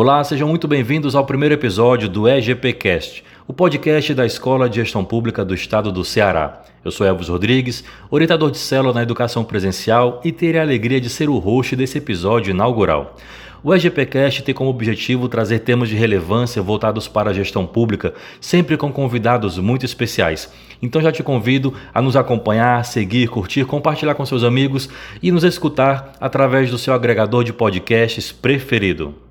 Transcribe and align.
Olá, 0.00 0.22
sejam 0.22 0.46
muito 0.46 0.68
bem-vindos 0.68 1.16
ao 1.16 1.26
primeiro 1.26 1.56
episódio 1.56 2.08
do 2.08 2.28
EGPcast, 2.28 3.24
o 3.48 3.52
podcast 3.52 4.14
da 4.14 4.24
Escola 4.24 4.70
de 4.70 4.76
Gestão 4.76 5.04
Pública 5.04 5.44
do 5.44 5.52
Estado 5.52 5.90
do 5.90 6.04
Ceará. 6.04 6.62
Eu 6.84 6.92
sou 6.92 7.04
Elvis 7.04 7.26
Rodrigues, 7.26 7.82
orientador 8.08 8.52
de 8.52 8.58
célula 8.58 8.94
na 8.94 9.02
educação 9.02 9.42
presencial 9.42 10.20
e 10.24 10.30
terei 10.30 10.60
a 10.60 10.62
alegria 10.62 11.00
de 11.00 11.10
ser 11.10 11.28
o 11.28 11.36
host 11.38 11.74
desse 11.74 11.98
episódio 11.98 12.52
inaugural. 12.52 13.16
O 13.60 13.74
EGPcast 13.74 14.44
tem 14.44 14.54
como 14.54 14.70
objetivo 14.70 15.28
trazer 15.28 15.58
temas 15.58 15.88
de 15.88 15.96
relevância 15.96 16.62
voltados 16.62 17.08
para 17.08 17.30
a 17.30 17.34
gestão 17.34 17.66
pública, 17.66 18.14
sempre 18.40 18.76
com 18.76 18.92
convidados 18.92 19.58
muito 19.58 19.84
especiais. 19.84 20.48
Então 20.80 21.02
já 21.02 21.10
te 21.10 21.24
convido 21.24 21.74
a 21.92 22.00
nos 22.00 22.14
acompanhar, 22.14 22.84
seguir, 22.84 23.26
curtir, 23.26 23.64
compartilhar 23.64 24.14
com 24.14 24.24
seus 24.24 24.44
amigos 24.44 24.88
e 25.20 25.32
nos 25.32 25.42
escutar 25.42 26.12
através 26.20 26.70
do 26.70 26.78
seu 26.78 26.94
agregador 26.94 27.42
de 27.42 27.52
podcasts 27.52 28.30
preferido. 28.30 29.26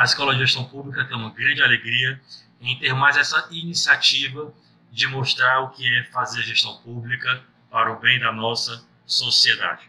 A 0.00 0.04
Escola 0.04 0.32
de 0.32 0.40
Gestão 0.40 0.64
Pública 0.64 1.04
tem 1.04 1.14
uma 1.14 1.28
grande 1.28 1.62
alegria 1.62 2.18
em 2.58 2.74
ter 2.78 2.94
mais 2.94 3.18
essa 3.18 3.46
iniciativa 3.50 4.50
de 4.90 5.06
mostrar 5.06 5.60
o 5.60 5.68
que 5.68 5.86
é 5.94 6.04
fazer 6.04 6.40
gestão 6.40 6.78
pública 6.78 7.44
para 7.70 7.92
o 7.92 8.00
bem 8.00 8.18
da 8.18 8.32
nossa 8.32 8.82
sociedade. 9.04 9.86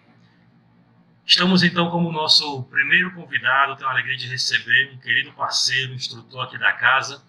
Estamos 1.25 1.63
então 1.63 1.89
como 1.89 2.11
nosso 2.11 2.61
primeiro 2.63 3.13
convidado, 3.13 3.77
tenho 3.77 3.87
a 3.87 3.93
alegria 3.93 4.17
de 4.17 4.27
receber 4.27 4.91
um 4.93 4.97
querido 4.97 5.31
parceiro, 5.31 5.93
instrutor 5.93 6.43
aqui 6.43 6.57
da 6.57 6.73
casa, 6.73 7.23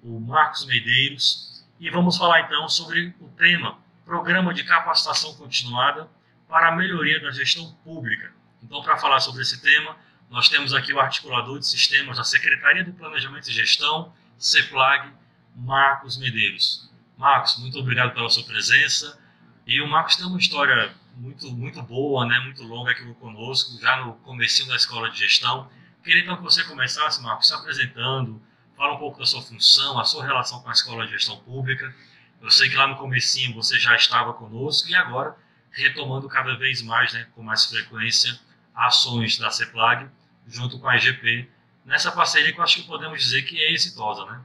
o 0.00 0.20
Marcos 0.20 0.64
Medeiros, 0.64 1.66
e 1.80 1.90
vamos 1.90 2.16
falar 2.16 2.42
então 2.42 2.68
sobre 2.68 3.16
o 3.18 3.26
tema 3.30 3.80
Programa 4.04 4.54
de 4.54 4.62
Capacitação 4.62 5.34
Continuada 5.34 6.08
para 6.48 6.68
a 6.68 6.76
Melhoria 6.76 7.20
da 7.20 7.32
Gestão 7.32 7.72
Pública. 7.82 8.32
Então, 8.62 8.80
para 8.80 8.96
falar 8.96 9.18
sobre 9.18 9.42
esse 9.42 9.60
tema, 9.60 9.96
nós 10.30 10.48
temos 10.48 10.74
aqui 10.74 10.92
o 10.92 11.00
articulador 11.00 11.58
de 11.58 11.66
sistemas 11.66 12.18
da 12.18 12.24
Secretaria 12.24 12.84
de 12.84 12.92
Planejamento 12.92 13.48
e 13.48 13.52
Gestão, 13.52 14.12
CEPLAG, 14.36 15.10
Marcos 15.56 16.18
Medeiros. 16.18 16.90
Marcos, 17.16 17.58
muito 17.58 17.78
obrigado 17.78 18.12
pela 18.12 18.28
sua 18.28 18.44
presença. 18.44 19.18
E 19.66 19.80
o 19.80 19.88
Marcos 19.88 20.16
tem 20.16 20.26
uma 20.26 20.38
história 20.38 20.94
muito, 21.16 21.50
muito 21.50 21.82
boa, 21.82 22.26
né, 22.26 22.38
muito 22.40 22.62
longa 22.62 22.92
aqui 22.92 23.02
conosco, 23.14 23.80
já 23.80 24.04
no 24.04 24.14
comecinho 24.16 24.68
da 24.68 24.76
Escola 24.76 25.10
de 25.10 25.18
Gestão. 25.18 25.68
Queria 26.04 26.22
então 26.22 26.36
que 26.36 26.42
você 26.42 26.62
começasse, 26.64 27.22
Marcos, 27.22 27.48
se 27.48 27.54
apresentando, 27.54 28.40
fala 28.76 28.94
um 28.94 28.98
pouco 28.98 29.18
da 29.18 29.26
sua 29.26 29.42
função, 29.42 29.98
a 29.98 30.04
sua 30.04 30.24
relação 30.24 30.60
com 30.60 30.68
a 30.68 30.72
Escola 30.72 31.06
de 31.06 31.12
Gestão 31.12 31.38
Pública. 31.38 31.92
Eu 32.40 32.50
sei 32.50 32.68
que 32.68 32.76
lá 32.76 32.86
no 32.86 32.96
comecinho 32.96 33.54
você 33.54 33.78
já 33.78 33.96
estava 33.96 34.32
conosco 34.34 34.88
e 34.88 34.94
agora 34.94 35.34
retomando 35.70 36.28
cada 36.28 36.54
vez 36.56 36.82
mais, 36.82 37.12
né, 37.14 37.26
com 37.34 37.42
mais 37.42 37.64
frequência, 37.64 38.38
ações 38.74 39.38
da 39.38 39.50
CEPLAG 39.50 40.08
junto 40.48 40.78
com 40.80 40.88
a 40.88 40.96
EGP, 40.96 41.48
nessa 41.84 42.10
parceria 42.10 42.52
que 42.52 42.58
eu 42.58 42.64
acho 42.64 42.80
que 42.80 42.86
podemos 42.86 43.20
dizer 43.20 43.42
que 43.42 43.60
é 43.60 43.72
exitosa, 43.72 44.24
né? 44.26 44.44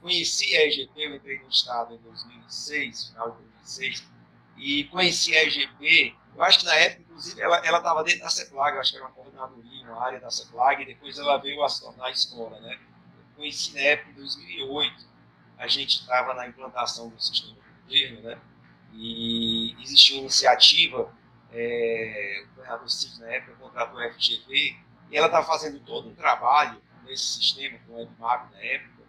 Conheci 0.00 0.56
a 0.56 0.66
EGP, 0.66 0.92
eu 0.96 1.16
entrei 1.16 1.38
no 1.40 1.48
Estado 1.48 1.94
em 1.94 1.98
2006, 1.98 3.08
final 3.10 3.32
de 3.32 3.42
2006, 3.42 4.08
e 4.56 4.84
conheci 4.84 5.36
a 5.36 5.44
EGP, 5.44 6.14
eu 6.38 6.42
acho 6.44 6.60
que 6.60 6.66
na 6.66 6.74
época, 6.74 7.02
inclusive, 7.02 7.40
ela 7.40 7.78
estava 7.78 8.04
dentro 8.04 8.20
da 8.20 8.28
CEPLAG, 8.28 8.76
eu 8.76 8.80
acho 8.80 8.92
que 8.92 8.96
era 8.96 9.06
uma 9.06 9.12
coordenadoria, 9.12 9.86
uma 9.86 10.00
área 10.04 10.20
da 10.20 10.30
CEPLAG, 10.30 10.82
e 10.82 10.86
depois 10.86 11.18
ela 11.18 11.36
veio 11.38 11.62
a 11.64 11.68
se 11.68 11.82
tornar 11.82 12.10
escola, 12.10 12.60
né? 12.60 12.78
Eu 13.18 13.24
conheci 13.36 13.74
na 13.74 13.80
época, 13.80 14.10
em 14.10 14.14
2008, 14.14 15.08
a 15.58 15.66
gente 15.66 16.00
estava 16.00 16.34
na 16.34 16.46
implantação 16.46 17.08
do 17.08 17.20
sistema 17.20 17.56
de 17.88 18.06
governo, 18.06 18.28
né? 18.28 18.38
E 18.92 19.76
existiu 19.82 20.16
uma 20.16 20.22
iniciativa, 20.22 21.12
é, 21.52 22.44
o 22.44 22.54
governador 22.54 22.88
Cid, 22.88 23.18
na 23.18 23.26
época, 23.26 23.56
contratou 23.56 23.98
a 23.98 24.12
FGV, 24.12 24.76
e 25.10 25.16
ela 25.16 25.26
está 25.26 25.42
fazendo 25.42 25.80
todo 25.80 26.08
um 26.08 26.14
trabalho 26.14 26.80
nesse 27.04 27.34
sistema, 27.34 27.78
com 27.86 27.94
o 27.94 27.96
WebMap 27.96 28.52
na 28.52 28.60
época, 28.60 29.02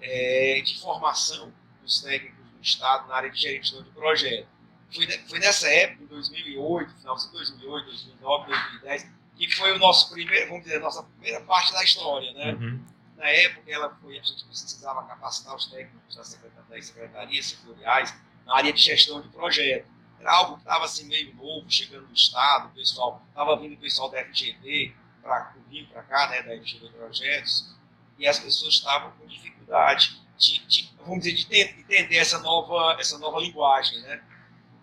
é, 0.00 0.60
de 0.60 0.80
formação 0.80 1.52
dos 1.82 2.00
técnicos 2.02 2.50
do 2.50 2.62
Estado 2.62 3.08
na 3.08 3.16
área 3.16 3.30
de 3.30 3.38
gestão 3.38 3.82
de 3.82 3.90
projeto. 3.90 4.48
Foi, 4.94 5.06
foi 5.06 5.38
nessa 5.38 5.68
época, 5.68 6.04
em 6.04 6.06
2008, 6.06 6.94
final 6.94 7.16
de 7.16 7.30
2008, 7.32 7.86
2009, 7.86 8.46
2010, 8.46 9.10
que 9.36 9.50
foi 9.56 9.72
o 9.72 9.78
nosso 9.78 10.10
primeiro, 10.10 10.48
vamos 10.48 10.64
dizer, 10.64 10.76
a 10.76 10.80
nossa 10.80 11.02
primeira 11.02 11.40
parte 11.42 11.72
da 11.72 11.82
história, 11.82 12.32
né? 12.32 12.52
Uhum. 12.52 12.84
Na 13.16 13.28
época, 13.28 13.70
ela 13.70 13.94
foi, 14.00 14.18
a 14.18 14.22
gente 14.22 14.44
precisava 14.44 15.02
capacitar 15.04 15.54
os 15.54 15.66
técnicos 15.66 16.16
das 16.16 16.28
secretarias 16.28 17.46
setoriais 17.46 18.14
na 18.46 18.56
área 18.56 18.72
de 18.72 18.80
gestão 18.80 19.20
de 19.20 19.28
projeto. 19.28 19.86
Era 20.18 20.32
algo 20.32 20.54
que 20.54 20.60
estava 20.60 20.84
assim 20.84 21.06
meio 21.06 21.34
novo, 21.34 21.70
chegando 21.70 22.06
no 22.06 22.14
Estado, 22.14 22.68
o 22.68 22.70
pessoal, 22.72 23.22
estava 23.28 23.56
vindo 23.56 23.74
o 23.74 23.78
pessoal 23.78 24.10
da 24.10 24.22
FGV, 24.24 24.94
para 25.22 25.54
vir 25.68 25.86
para 25.88 26.02
cá, 26.02 26.28
né, 26.28 26.42
da 26.42 26.54
MG 26.54 26.78
de 26.78 26.88
Projetos, 26.90 27.74
e 28.18 28.26
as 28.26 28.38
pessoas 28.38 28.74
estavam 28.74 29.12
com 29.12 29.26
dificuldade 29.26 30.20
de, 30.36 30.58
de, 30.66 30.92
vamos 31.04 31.24
dizer, 31.24 31.74
de 31.74 31.80
entender 31.80 32.16
essa 32.16 32.38
nova, 32.40 33.00
essa 33.00 33.18
nova 33.18 33.40
linguagem, 33.40 34.00
né? 34.02 34.22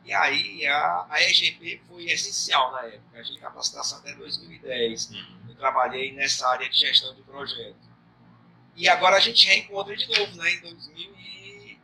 E 0.05 0.13
aí 0.13 0.65
a, 0.65 1.05
a 1.09 1.21
EGP 1.21 1.81
foi 1.87 2.05
essencial 2.05 2.71
na 2.71 2.85
época, 2.85 3.19
a 3.19 3.23
gente 3.23 3.39
capacitação 3.39 3.99
até 3.99 4.13
2010. 4.13 5.09
Uhum. 5.09 5.49
Eu 5.49 5.55
trabalhei 5.55 6.13
nessa 6.13 6.47
área 6.47 6.69
de 6.69 6.77
gestão 6.77 7.13
de 7.13 7.21
projeto. 7.23 7.75
E 8.75 8.87
agora 8.87 9.17
a 9.17 9.19
gente 9.19 9.45
reencontra 9.45 9.95
de 9.95 10.07
novo, 10.07 10.37
né, 10.37 10.53
em 10.53 10.61
2020, 10.61 11.79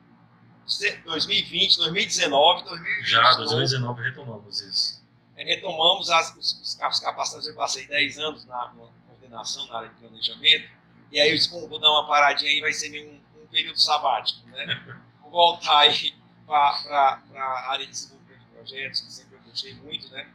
2019, 1.78 2.64
2020. 2.64 3.06
Já, 3.06 3.34
2019 3.34 4.04
retomamos 4.04 4.62
isso 4.62 5.03
retomamos 5.44 6.10
as, 6.10 6.36
os, 6.36 6.62
os 6.62 6.76
capacitados. 6.76 7.48
Eu 7.48 7.56
passei 7.56 7.88
10 7.88 8.20
anos 8.20 8.46
na, 8.46 8.74
na, 8.74 8.88
coordenação, 9.08 9.68
na 9.68 9.78
área 9.78 9.90
de 9.90 9.96
planejamento, 9.96 10.70
e 11.12 11.20
aí 11.20 11.30
eu 11.30 11.36
disse, 11.36 11.50
vou 11.50 11.80
dar 11.80 11.92
uma 11.92 12.08
paradinha 12.08 12.50
aí, 12.50 12.62
vai 12.62 12.74
ser 12.74 12.90
um, 13.08 13.42
um 13.42 13.48
período 13.48 13.80
sabático, 13.80 14.48
né? 14.48 15.02
Vou 15.22 15.32
voltar 15.32 15.80
aí 15.80 16.14
para 16.46 17.22
a 17.36 17.72
área 17.72 17.86
de 17.86 17.92
desenvolvimento 17.92 18.40
de 18.40 18.46
projetos, 18.48 19.02
que 19.02 19.12
sempre 19.12 19.36
eu 19.36 19.42
gostei 19.42 19.74
muito, 19.74 20.08
né? 20.10 20.30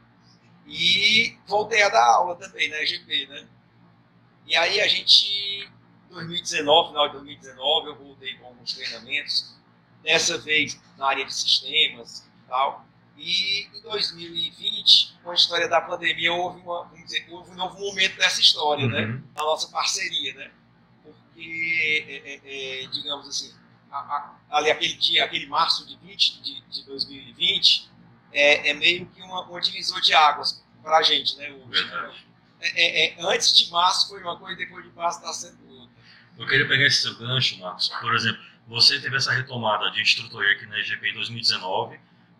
E 0.67 1.37
voltei 1.47 1.81
a 1.81 1.89
dar 1.89 2.05
aula 2.05 2.35
também 2.35 2.69
na 2.69 2.81
EGP, 2.81 3.27
né? 3.27 3.47
E 4.45 4.55
aí 4.55 4.81
a 4.81 4.87
gente, 4.87 5.69
2019, 6.09 6.89
final 6.89 7.07
de 7.07 7.13
2019, 7.13 7.87
eu 7.87 7.95
voltei 7.95 8.35
com 8.35 8.47
alguns 8.47 8.73
treinamentos, 8.73 9.55
dessa 10.03 10.37
vez 10.37 10.79
na 10.97 11.07
área 11.07 11.25
de 11.25 11.33
sistemas 11.33 12.19
e 12.19 12.49
tal, 12.49 12.85
e 13.19 13.67
em 13.75 13.81
2020, 13.81 15.19
com 15.21 15.31
a 15.31 15.35
história 15.35 15.67
da 15.67 15.81
pandemia, 15.81 16.31
houve, 16.31 16.61
uma, 16.61 16.89
dizer, 17.03 17.27
houve 17.29 17.51
um 17.51 17.55
novo 17.55 17.77
momento 17.77 18.15
dessa 18.17 18.39
história, 18.39 18.87
né? 18.87 19.01
uhum. 19.01 19.13
né? 19.15 19.23
Na 19.35 19.43
nossa 19.43 19.67
parceria, 19.69 20.33
né? 20.35 20.51
Porque, 21.03 22.05
é, 22.07 22.33
é, 22.33 22.83
é, 22.83 22.87
digamos 22.87 23.27
assim, 23.27 23.53
a, 23.91 23.97
a, 23.97 24.35
ali 24.51 24.71
aquele 24.71 24.93
dia, 24.93 25.25
aquele 25.25 25.47
março 25.47 25.85
de, 25.85 25.97
20, 25.97 26.41
de, 26.41 26.61
de 26.61 26.85
2020, 26.85 27.89
é, 28.31 28.69
é, 28.69 28.73
meio 28.73 29.05
que 29.07 29.21
uma, 29.21 29.41
uma 29.41 29.59
divisor 29.59 29.99
de 29.99 30.13
águas 30.13 30.63
para 30.81 30.97
a 30.97 31.03
gente, 31.03 31.35
né? 31.35 31.51
Hoje, 31.51 31.85
né? 31.85 32.13
É, 32.61 33.07
é, 33.07 33.15
antes 33.19 33.57
de 33.57 33.69
março 33.69 34.09
foi 34.09 34.21
uma 34.21 34.37
coisa, 34.37 34.55
depois 34.57 34.85
de 34.85 34.91
março 34.91 35.19
está 35.19 35.33
sendo 35.33 35.57
outra. 35.69 35.89
Eu 36.37 36.47
queria 36.47 36.67
pegar 36.67 36.85
esse 36.85 37.01
seu 37.01 37.17
gancho, 37.17 37.59
Marcos. 37.59 37.89
Por 37.89 38.15
exemplo, 38.15 38.41
você 38.65 38.97
teve 39.01 39.17
essa 39.17 39.33
retomada 39.33 39.91
de 39.91 40.01
instrutor 40.01 40.45
aqui 40.45 40.65
na 40.67 40.79
EGP 40.79 41.09
em 41.09 41.13
2019 41.15 41.99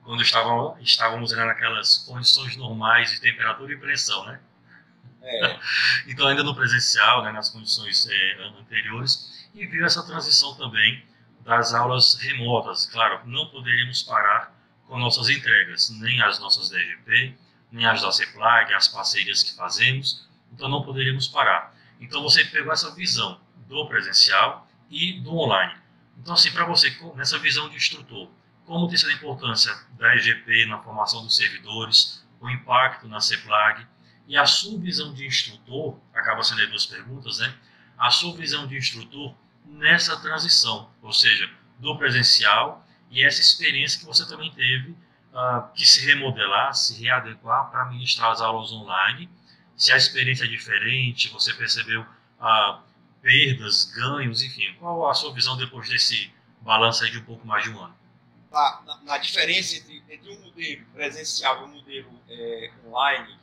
quando 0.09 0.23
estavam, 0.23 0.75
estávamos 0.81 1.31
naquelas 1.33 1.99
condições 1.99 2.57
normais 2.57 3.11
de 3.11 3.21
temperatura 3.21 3.71
e 3.71 3.77
pressão, 3.77 4.25
né? 4.25 4.39
É. 5.21 5.59
então, 6.09 6.25
ainda 6.25 6.41
no 6.41 6.55
presencial, 6.55 7.21
né, 7.21 7.31
nas 7.31 7.51
condições 7.51 8.07
é, 8.09 8.43
anteriores, 8.59 9.47
e 9.53 9.67
viu 9.67 9.85
essa 9.85 10.03
transição 10.03 10.55
também 10.55 11.05
das 11.41 11.75
aulas 11.75 12.15
remotas. 12.15 12.87
Claro, 12.87 13.21
não 13.27 13.51
poderíamos 13.51 14.01
parar 14.01 14.51
com 14.87 14.97
nossas 14.97 15.29
entregas, 15.29 15.91
nem 15.91 16.19
as 16.23 16.39
nossas 16.39 16.71
DGP, 16.71 17.35
nem 17.71 17.85
as 17.85 18.01
da 18.01 18.11
CEPLAG, 18.11 18.73
as 18.73 18.87
parcerias 18.87 19.43
que 19.43 19.55
fazemos, 19.55 20.27
então 20.51 20.67
não 20.67 20.81
poderíamos 20.81 21.27
parar. 21.27 21.71
Então, 22.01 22.23
você 22.23 22.43
pegou 22.45 22.73
essa 22.73 22.95
visão 22.95 23.39
do 23.67 23.87
presencial 23.87 24.67
e 24.89 25.19
do 25.21 25.37
online. 25.37 25.75
Então, 26.17 26.33
assim, 26.33 26.49
para 26.49 26.65
você, 26.65 26.97
nessa 27.15 27.37
visão 27.37 27.69
de 27.69 27.75
instrutor, 27.75 28.27
como 28.69 28.87
tem 28.87 28.97
sido 28.97 29.09
a 29.09 29.13
importância 29.13 29.75
da 29.97 30.15
EGP 30.15 30.67
na 30.67 30.77
formação 30.77 31.23
dos 31.23 31.35
servidores, 31.35 32.23
o 32.39 32.47
impacto 32.47 33.07
na 33.07 33.19
CEPLAG 33.19 33.83
e 34.27 34.37
a 34.37 34.45
sua 34.45 34.79
visão 34.79 35.11
de 35.11 35.25
instrutor, 35.25 35.99
acaba 36.13 36.43
sendo 36.43 36.61
aí 36.61 36.67
duas 36.67 36.85
perguntas, 36.85 37.39
né? 37.39 37.51
A 37.97 38.11
sua 38.11 38.37
visão 38.37 38.67
de 38.67 38.77
instrutor 38.77 39.33
nessa 39.65 40.21
transição, 40.21 40.87
ou 41.01 41.11
seja, 41.11 41.49
do 41.79 41.97
presencial 41.97 42.85
e 43.09 43.25
essa 43.25 43.41
experiência 43.41 44.01
que 44.01 44.05
você 44.05 44.27
também 44.27 44.51
teve 44.51 44.91
uh, 44.91 45.73
que 45.73 45.83
se 45.83 46.05
remodelar, 46.05 46.71
se 46.75 47.03
readequar 47.03 47.71
para 47.71 47.85
ministrar 47.85 48.29
as 48.29 48.39
aulas 48.39 48.71
online. 48.71 49.27
Se 49.75 49.91
a 49.91 49.97
experiência 49.97 50.43
é 50.43 50.47
diferente, 50.47 51.27
você 51.29 51.51
percebeu 51.55 52.01
uh, 52.01 52.79
perdas, 53.19 53.91
ganhos, 53.95 54.43
enfim, 54.43 54.75
qual 54.75 55.09
a 55.09 55.13
sua 55.15 55.33
visão 55.33 55.57
depois 55.57 55.89
desse 55.89 56.31
balanço 56.61 57.03
aí 57.03 57.09
de 57.09 57.17
um 57.17 57.25
pouco 57.25 57.47
mais 57.47 57.63
de 57.63 57.71
um 57.71 57.79
ano? 57.83 57.98
Na, 58.51 58.99
na, 59.03 59.17
diferença 59.17 59.75
entre, 59.75 60.03
entre 60.09 60.29
um 60.29 60.39
modelo 60.41 60.85
presencial 60.93 61.61
e 61.61 61.63
um 61.65 61.67
modelo 61.67 62.21
é, 62.27 62.71
online, 62.85 63.39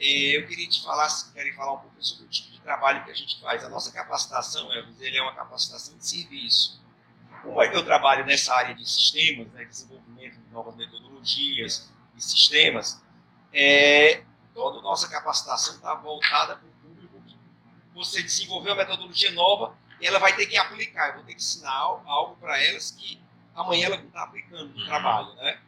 é, 0.00 0.36
eu 0.36 0.46
queria 0.46 0.68
te 0.68 0.82
falar, 0.82 1.08
queria 1.32 1.54
falar 1.54 1.74
um 1.74 1.78
pouco 1.78 2.02
sobre 2.02 2.26
o 2.26 2.28
tipo 2.28 2.50
de 2.50 2.60
trabalho 2.60 3.04
que 3.04 3.10
a 3.10 3.14
gente 3.14 3.40
faz. 3.40 3.62
A 3.64 3.68
nossa 3.68 3.92
capacitação, 3.92 4.72
Elvis, 4.72 5.00
ele 5.00 5.18
é 5.18 5.22
uma 5.22 5.34
capacitação 5.34 5.96
de 5.96 6.06
serviço. 6.06 6.82
Como 7.42 7.60
é 7.60 7.68
que 7.68 7.76
eu 7.76 7.84
trabalho 7.84 8.24
nessa 8.24 8.54
área 8.54 8.74
de 8.74 8.88
sistemas, 8.88 9.48
né, 9.52 9.64
desenvolvimento 9.64 10.38
de 10.38 10.52
novas 10.52 10.76
metodologias 10.76 11.90
e 12.16 12.22
sistemas, 12.22 13.02
é, 13.52 14.22
toda 14.54 14.78
a 14.78 14.82
nossa 14.82 15.08
capacitação 15.08 15.74
está 15.74 15.94
voltada 15.94 16.56
para 16.56 16.68
o 16.68 16.72
público. 16.72 17.22
Você 17.94 18.22
desenvolveu 18.22 18.72
uma 18.72 18.84
metodologia 18.84 19.30
nova 19.32 19.76
ela 20.06 20.18
vai 20.18 20.34
ter 20.34 20.46
que 20.46 20.56
aplicar. 20.56 21.08
Eu 21.08 21.14
vou 21.14 21.24
ter 21.24 21.34
que 21.34 21.40
ensinar 21.40 21.72
algo 21.72 22.36
para 22.36 22.60
elas 22.60 22.90
que 22.90 23.21
amanhã 23.54 23.86
ela 23.86 23.96
vai 23.96 24.06
estar 24.06 24.22
aplicando 24.22 24.74
no 24.74 24.84
trabalho. 24.84 25.34
Né? 25.34 25.58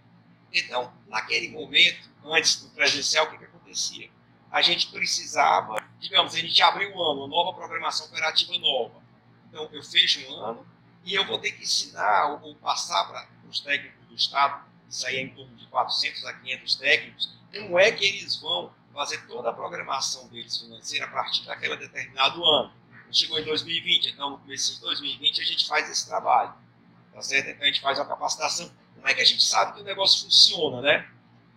Então, 0.53 0.93
naquele 1.09 1.49
momento, 1.51 2.11
antes 2.25 2.63
do 2.63 2.71
presencial, 2.71 3.27
o 3.27 3.31
que, 3.31 3.39
que 3.39 3.45
acontecia? 3.45 4.11
a 4.55 4.63
gente 4.63 4.87
precisava, 4.87 5.85
digamos, 5.99 6.33
a 6.33 6.39
gente 6.39 6.63
abriu 6.63 6.89
um 6.91 7.03
ano, 7.03 7.25
uma 7.25 7.27
nova 7.27 7.53
programação 7.53 8.07
operativa 8.07 8.57
nova. 8.59 9.03
Então, 9.49 9.69
eu 9.73 9.83
fecho 9.83 10.21
um 10.31 10.37
ano 10.45 10.65
e 11.03 11.13
eu 11.13 11.27
vou 11.27 11.41
ter 11.41 11.51
que 11.51 11.65
ensinar 11.65 12.41
ou 12.41 12.55
passar 12.55 13.05
para 13.07 13.27
os 13.51 13.59
técnicos 13.59 14.07
do 14.07 14.15
Estado, 14.15 14.65
isso 14.89 15.05
aí 15.09 15.17
é 15.17 15.23
em 15.23 15.31
torno 15.31 15.57
de 15.57 15.67
400 15.67 16.25
a 16.25 16.35
500 16.35 16.75
técnicos, 16.77 17.37
como 17.53 17.81
é 17.81 17.91
que 17.91 18.05
eles 18.05 18.37
vão 18.37 18.73
fazer 18.93 19.27
toda 19.27 19.51
a 19.51 19.53
programação 19.53 20.29
deles 20.29 20.57
financeira 20.57 21.07
a 21.07 21.09
partir 21.09 21.45
daquele 21.45 21.77
determinado 21.77 22.45
ano. 22.45 22.73
Chegou 23.11 23.41
em 23.41 23.45
2020, 23.45 24.11
então 24.11 24.31
no 24.31 24.39
começo 24.39 24.77
de 24.77 24.81
2020 24.83 25.41
a 25.41 25.45
gente 25.45 25.67
faz 25.67 25.91
esse 25.91 26.07
trabalho, 26.07 26.55
tá 27.15 27.23
certo? 27.23 27.51
Então 27.51 27.63
a 27.63 27.67
gente 27.67 27.81
faz 27.81 27.99
uma 27.99 28.07
capacitação. 28.07 28.71
Como 28.95 29.09
é 29.09 29.15
que 29.15 29.21
a 29.21 29.25
gente 29.25 29.43
sabe 29.43 29.75
que 29.75 29.81
o 29.81 29.85
negócio 29.85 30.25
funciona, 30.25 30.83
né? 30.83 31.09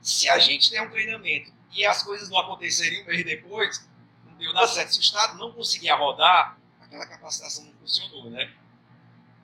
Se 0.02 0.30
a 0.30 0.38
gente 0.38 0.70
der 0.70 0.82
um 0.82 0.90
treinamento 0.90 1.52
e 1.74 1.86
as 1.86 2.04
coisas 2.04 2.30
não 2.30 2.38
aconteceriam 2.38 3.04
um 3.04 3.06
mês 3.08 3.26
depois, 3.26 3.90
não 4.26 4.38
deu 4.38 4.54
nada 4.54 4.68
certo. 4.68 4.94
Se 4.94 5.00
o 5.00 5.02
Estado 5.02 5.38
não 5.38 5.52
conseguia 5.52 5.96
rodar, 5.96 6.58
aquela 6.80 7.08
capacitação 7.08 7.66
não 7.66 7.74
funcionou, 7.74 8.30
né? 8.30 8.54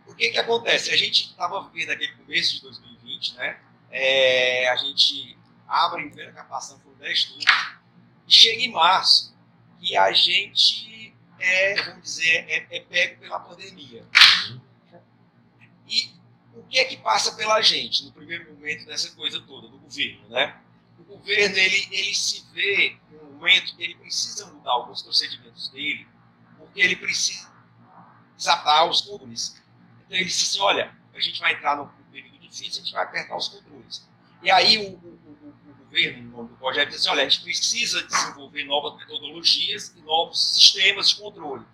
O 0.06 0.14
que 0.14 0.30
que 0.30 0.38
acontece? 0.38 0.92
A 0.92 0.98
gente 0.98 1.30
estava 1.30 1.68
vivendo 1.70 1.92
aquele 1.92 2.14
começo 2.14 2.56
de 2.56 2.62
2020, 2.62 3.36
né? 3.36 3.60
É, 3.90 4.70
a 4.70 4.76
gente 4.76 5.38
abre 5.68 6.02
a 6.02 6.08
primeira 6.08 6.32
capacitação, 6.34 6.80
foram 6.84 6.98
10 6.98 7.26
turnos, 7.26 7.46
e 8.28 8.34
chega 8.34 8.62
em 8.62 8.72
março, 8.72 9.36
e 9.82 9.96
a 9.96 10.12
gente 10.12 10.94
é, 11.44 11.76
vamos 11.84 12.04
dizer, 12.04 12.46
é, 12.48 12.66
é 12.70 12.80
pego 12.80 13.20
pela 13.20 13.40
pandemia. 13.40 14.06
E 15.88 16.12
o 16.56 16.64
que 16.64 16.78
é 16.80 16.86
que 16.86 16.98
passa 16.98 17.36
pela 17.36 17.62
gente 17.62 18.06
no 18.06 18.12
primeiro 18.12 18.54
momento 18.54 18.86
dessa 18.86 19.12
coisa 19.12 19.42
toda, 19.42 19.68
do 19.68 19.78
governo, 19.78 20.30
né? 20.30 20.60
o 21.00 21.04
governo 21.04 21.58
ele, 21.58 21.88
ele 21.92 22.16
se 22.16 22.46
vê 22.54 22.98
no 23.12 23.34
momento 23.34 23.76
que 23.76 23.84
ele 23.84 23.96
precisa 23.96 24.46
mudar 24.48 24.72
alguns 24.72 25.02
procedimentos 25.02 25.70
dele, 25.70 26.08
porque 26.58 26.80
ele 26.80 26.96
precisa 26.96 27.52
desatar 28.38 28.88
os 28.90 29.02
controles. 29.02 29.62
Então 30.06 30.18
ele 30.18 30.26
disse 30.26 30.44
assim, 30.44 30.62
olha, 30.62 30.96
a 31.14 31.20
gente 31.20 31.40
vai 31.40 31.54
entrar 31.54 31.78
num 31.78 31.88
período 32.12 32.38
difícil, 32.40 32.82
a 32.82 32.86
gente 32.86 32.94
vai 32.94 33.04
apertar 33.04 33.36
os 33.36 33.48
controles. 33.48 34.08
E 34.42 34.52
aí 34.52 34.78
o, 34.78 34.92
o, 34.92 35.08
o, 35.08 35.72
o 35.72 35.84
governo, 35.86 36.24
no 36.24 36.38
nome 36.38 36.50
do 36.50 36.56
projeto, 36.56 36.90
disse 36.90 37.02
assim, 37.02 37.10
olha, 37.10 37.26
a 37.26 37.30
gente 37.30 37.44
precisa 37.44 38.04
desenvolver 38.04 38.64
novas 38.66 38.98
metodologias 38.98 39.94
e 39.96 40.02
novos 40.02 40.54
sistemas 40.56 41.10
de 41.10 41.16
controle. 41.18 41.66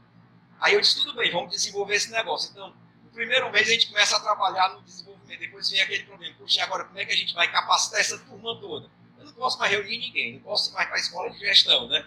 Aí 0.60 0.74
eu 0.74 0.82
disse, 0.82 1.02
tudo 1.02 1.16
bem, 1.16 1.32
vamos 1.32 1.52
desenvolver 1.52 1.96
esse 1.96 2.12
negócio. 2.12 2.52
Então, 2.52 2.74
no 3.10 3.16
primeiro 3.16 3.52
mês 3.52 3.68
a 3.68 3.72
gente 3.72 3.88
começa 3.88 4.16
a 4.16 4.20
trabalhar 4.20 4.70
no 4.70 4.82
desenvolvimento, 4.84 5.40
depois 5.40 5.70
vem 5.70 5.82
aquele 5.82 6.04
problema, 6.04 6.36
puxa, 6.38 6.64
agora 6.64 6.86
como 6.86 7.00
é 7.00 7.06
que 7.06 7.12
a 7.12 7.16
gente 7.16 7.34
vai 7.34 7.52
capacitar 7.52 8.00
essa 8.00 8.18
turma 8.20 8.56
toda? 8.60 8.90
Eu 9.18 9.26
não 9.26 9.34
posso 9.34 9.58
mais 9.58 9.72
reunir 9.72 9.98
ninguém, 9.98 10.34
não 10.34 10.42
posso 10.42 10.70
ir 10.70 10.74
mais 10.74 10.88
para 10.88 10.98
a 10.98 11.00
escola 11.00 11.30
de 11.32 11.40
gestão, 11.40 11.88
né? 11.88 12.06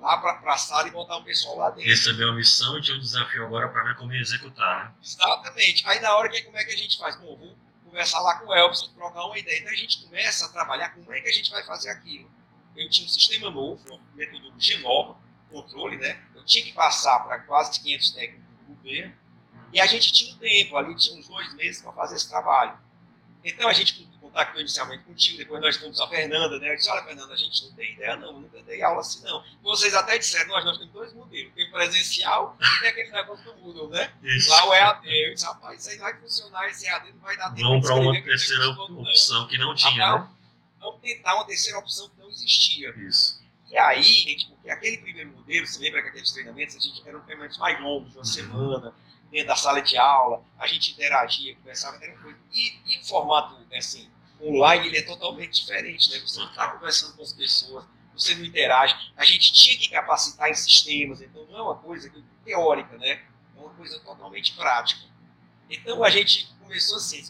Lá 0.00 0.18
para 0.18 0.52
a 0.52 0.58
sala 0.58 0.88
e 0.88 0.90
botar 0.90 1.16
um 1.16 1.24
pessoal 1.24 1.56
lá 1.56 1.70
dentro. 1.70 1.90
Receber 1.90 2.24
uma 2.24 2.36
missão 2.36 2.78
e 2.78 2.82
tinha 2.82 2.96
um 2.96 3.00
desafio 3.00 3.44
agora 3.44 3.68
para 3.68 3.82
ver 3.82 3.96
como 3.96 4.12
executar, 4.12 4.86
né? 4.86 4.94
Exatamente. 5.02 5.86
Aí 5.86 6.00
na 6.00 6.14
hora, 6.14 6.28
que, 6.28 6.42
como 6.42 6.56
é 6.56 6.64
que 6.64 6.72
a 6.72 6.76
gente 6.76 6.98
faz? 6.98 7.16
Bom, 7.16 7.36
vou 7.36 7.56
conversar 7.84 8.20
lá 8.20 8.38
com 8.38 8.46
o 8.46 8.54
Elvis, 8.54 8.82
trocar 8.82 9.24
uma 9.24 9.38
ideia. 9.38 9.58
Então 9.58 9.72
a 9.72 9.76
gente 9.76 10.02
começa 10.04 10.46
a 10.46 10.48
trabalhar 10.50 10.90
como 10.90 11.12
é 11.12 11.20
que 11.20 11.28
a 11.28 11.32
gente 11.32 11.50
vai 11.50 11.64
fazer 11.64 11.90
aquilo. 11.90 12.30
Eu 12.76 12.88
tinha 12.90 13.06
um 13.06 13.10
sistema 13.10 13.50
novo, 13.50 13.82
uma 13.88 14.00
metodologia 14.14 14.78
nova, 14.80 15.16
controle, 15.50 15.96
né? 15.96 16.22
Eu 16.34 16.44
tinha 16.44 16.62
que 16.62 16.72
passar 16.72 17.20
para 17.20 17.40
quase 17.40 17.80
500 17.80 18.10
técnicos 18.10 18.44
do 18.60 18.74
governo. 18.74 19.14
E 19.76 19.80
a 19.80 19.84
gente 19.84 20.10
tinha 20.10 20.34
um 20.34 20.38
tempo 20.38 20.74
ali, 20.78 20.96
tinha 20.96 21.18
uns 21.18 21.28
dois 21.28 21.52
meses 21.52 21.82
para 21.82 21.92
fazer 21.92 22.16
esse 22.16 22.30
trabalho. 22.30 22.78
Então 23.44 23.68
a 23.68 23.74
gente 23.74 24.08
contactou 24.18 24.58
inicialmente 24.58 25.04
contigo, 25.04 25.36
depois 25.36 25.60
nós 25.60 25.76
fomos 25.76 26.00
a 26.00 26.08
Fernanda, 26.08 26.58
né? 26.58 26.72
Eu 26.72 26.76
disse, 26.76 26.88
olha, 26.88 27.04
Fernanda, 27.04 27.34
a 27.34 27.36
gente 27.36 27.62
não 27.62 27.72
tem 27.74 27.92
ideia, 27.92 28.16
não, 28.16 28.40
nunca 28.40 28.62
dei 28.62 28.82
aula 28.82 29.00
assim, 29.00 29.22
não. 29.22 29.44
Vocês 29.62 29.92
até 29.92 30.16
disseram, 30.16 30.48
nós, 30.48 30.64
nós 30.64 30.78
temos 30.78 30.94
dois 30.94 31.12
modelos, 31.12 31.52
tem 31.52 31.70
presencial 31.70 32.56
e 32.58 32.80
tem 32.80 32.88
aquele 32.88 33.10
negócio 33.10 33.44
do 33.44 33.60
Moodle, 33.60 33.90
né? 33.90 34.10
Isso. 34.22 34.48
Lá 34.48 34.66
o 34.66 34.72
EAD. 34.72 35.08
Eu 35.08 35.34
disse, 35.34 35.44
rapaz, 35.44 35.80
isso 35.82 35.90
aí 35.90 35.98
vai 35.98 36.18
funcionar, 36.20 36.68
esse 36.70 36.86
EAD 36.86 37.12
não 37.12 37.20
vai 37.20 37.36
dar 37.36 37.50
tempo. 37.50 37.68
Vamos 37.68 37.86
para 37.86 37.96
uma 37.96 38.22
terceira 38.22 38.70
opção 38.70 39.46
que 39.46 39.58
não 39.58 39.74
tinha, 39.74 40.12
né? 40.12 40.28
Vamos 40.80 41.02
tentar 41.02 41.34
uma 41.34 41.44
terceira 41.44 41.78
opção 41.78 42.08
que 42.08 42.18
não 42.18 42.30
existia. 42.30 42.94
Isso. 42.96 43.44
E 43.70 43.76
aí, 43.76 44.02
gente, 44.02 44.48
porque 44.48 44.70
aquele 44.70 44.96
primeiro 44.96 45.32
modelo, 45.32 45.66
você 45.66 45.78
lembra 45.80 46.00
que 46.00 46.08
aqueles 46.08 46.32
treinamentos, 46.32 46.76
a 46.76 46.78
gente 46.78 47.06
eram 47.06 47.20
treinamentos 47.20 47.58
mais 47.58 47.78
longos, 47.78 48.12
uma 48.14 48.20
uhum. 48.20 48.24
semana, 48.24 48.94
dentro 49.36 49.48
da 49.48 49.56
sala 49.56 49.82
de 49.82 49.98
aula, 49.98 50.42
a 50.58 50.66
gente 50.66 50.92
interagia, 50.92 51.54
conversava, 51.56 52.02
era 52.02 52.16
coisa. 52.16 52.38
E, 52.54 52.74
e 52.86 52.98
o 52.98 53.04
formato, 53.04 53.54
assim, 53.76 54.08
online 54.42 54.86
ele 54.86 54.96
é 54.96 55.02
totalmente 55.02 55.60
diferente, 55.60 56.10
né? 56.10 56.18
Você 56.20 56.40
não 56.40 56.48
está 56.48 56.68
conversando 56.68 57.14
com 57.14 57.22
as 57.22 57.34
pessoas, 57.34 57.84
você 58.14 58.34
não 58.34 58.46
interage. 58.46 59.12
A 59.14 59.26
gente 59.26 59.52
tinha 59.52 59.76
que 59.78 59.90
capacitar 59.90 60.48
em 60.48 60.54
sistemas, 60.54 61.20
então 61.20 61.44
não 61.46 61.58
é 61.58 61.62
uma 61.62 61.76
coisa 61.76 62.10
teórica, 62.46 62.96
né? 62.96 63.22
É 63.54 63.60
uma 63.60 63.68
coisa 63.74 64.00
totalmente 64.00 64.54
prática. 64.54 65.02
Então 65.68 66.02
a 66.02 66.08
gente 66.08 66.48
começou 66.58 66.96
assim, 66.96 67.22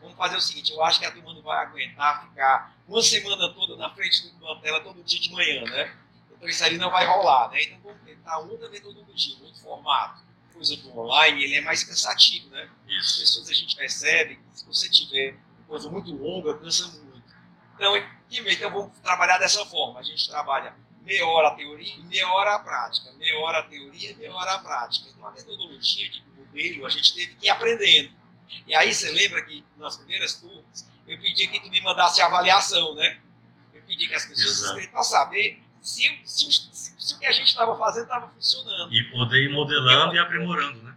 vamos 0.00 0.16
fazer 0.16 0.36
o 0.36 0.40
seguinte, 0.40 0.72
eu 0.72 0.82
acho 0.82 0.98
que 0.98 1.04
a 1.04 1.12
turma 1.12 1.34
não 1.34 1.42
vai 1.42 1.62
aguentar 1.62 2.26
ficar 2.26 2.74
uma 2.88 3.02
semana 3.02 3.52
toda 3.52 3.76
na 3.76 3.94
frente 3.94 4.30
de 4.30 4.42
uma 4.42 4.58
tela 4.62 4.80
todo 4.80 5.04
dia 5.04 5.20
de 5.20 5.30
manhã, 5.30 5.62
né? 5.64 5.94
Então 6.32 6.48
isso 6.48 6.64
ali 6.64 6.78
não 6.78 6.90
vai 6.90 7.06
rolar, 7.06 7.50
né? 7.50 7.62
Então 7.64 7.78
vamos 7.82 8.00
tentar 8.02 8.38
outra 8.38 8.70
metodologia, 8.70 9.36
outro 9.42 9.60
formato. 9.60 10.24
Coisa 10.54 10.76
do 10.76 10.98
online, 10.98 11.44
ele 11.44 11.56
é 11.56 11.60
mais 11.60 11.82
cansativo, 11.84 12.48
né? 12.48 12.70
As 12.98 13.18
pessoas 13.18 13.50
a 13.50 13.52
gente 13.52 13.76
percebe, 13.76 14.38
se 14.52 14.64
você 14.64 14.88
tiver 14.88 15.36
coisa 15.66 15.90
muito 15.90 16.14
longa, 16.14 16.56
cansa 16.56 16.86
muito. 16.86 17.24
Então, 17.74 17.96
então 18.30 18.70
vamos 18.70 18.98
trabalhar 19.00 19.38
dessa 19.38 19.66
forma. 19.66 19.98
A 19.98 20.02
gente 20.02 20.28
trabalha 20.28 20.74
meia 21.02 21.26
hora 21.26 21.48
a 21.48 21.54
teoria 21.54 21.94
e 21.96 22.02
meia 22.04 22.28
hora 22.28 22.54
a 22.54 22.58
prática. 22.60 23.12
Meia 23.12 23.38
hora 23.40 23.58
a 23.58 23.62
teoria 23.64 24.12
e 24.12 24.14
meia 24.14 24.32
hora 24.32 24.52
a 24.52 24.58
prática. 24.60 25.08
Então, 25.10 25.26
a 25.26 25.32
metodologia 25.32 26.08
de 26.08 26.24
modelo 26.36 26.86
a 26.86 26.88
gente 26.88 27.14
teve 27.14 27.34
que 27.34 27.46
ir 27.46 27.50
aprendendo. 27.50 28.12
E 28.66 28.74
aí 28.74 28.94
você 28.94 29.10
lembra 29.10 29.42
que 29.42 29.64
nas 29.76 29.96
primeiras 29.96 30.34
turmas 30.34 30.86
eu 31.06 31.18
pedi 31.18 31.48
que 31.48 31.60
tu 31.60 31.68
me 31.68 31.80
mandasse 31.80 32.20
a 32.22 32.26
avaliação, 32.26 32.94
né? 32.94 33.18
Eu 33.72 33.82
pedi 33.82 34.06
que 34.06 34.14
as 34.14 34.24
pessoas 34.24 34.60
escrevessem 34.60 34.90
para 34.90 35.02
saber 35.02 35.63
se, 35.84 36.18
se, 36.24 36.50
se, 36.50 36.94
se, 36.98 37.14
o 37.14 37.18
que 37.18 37.26
a 37.26 37.32
gente 37.32 37.48
estava 37.48 37.76
fazendo 37.76 38.04
estava 38.04 38.28
funcionando. 38.28 38.92
E 38.92 39.04
poder 39.10 39.42
ir 39.42 39.52
modelando 39.52 40.14
e 40.14 40.18
aprimorando, 40.18 40.82
né? 40.82 40.96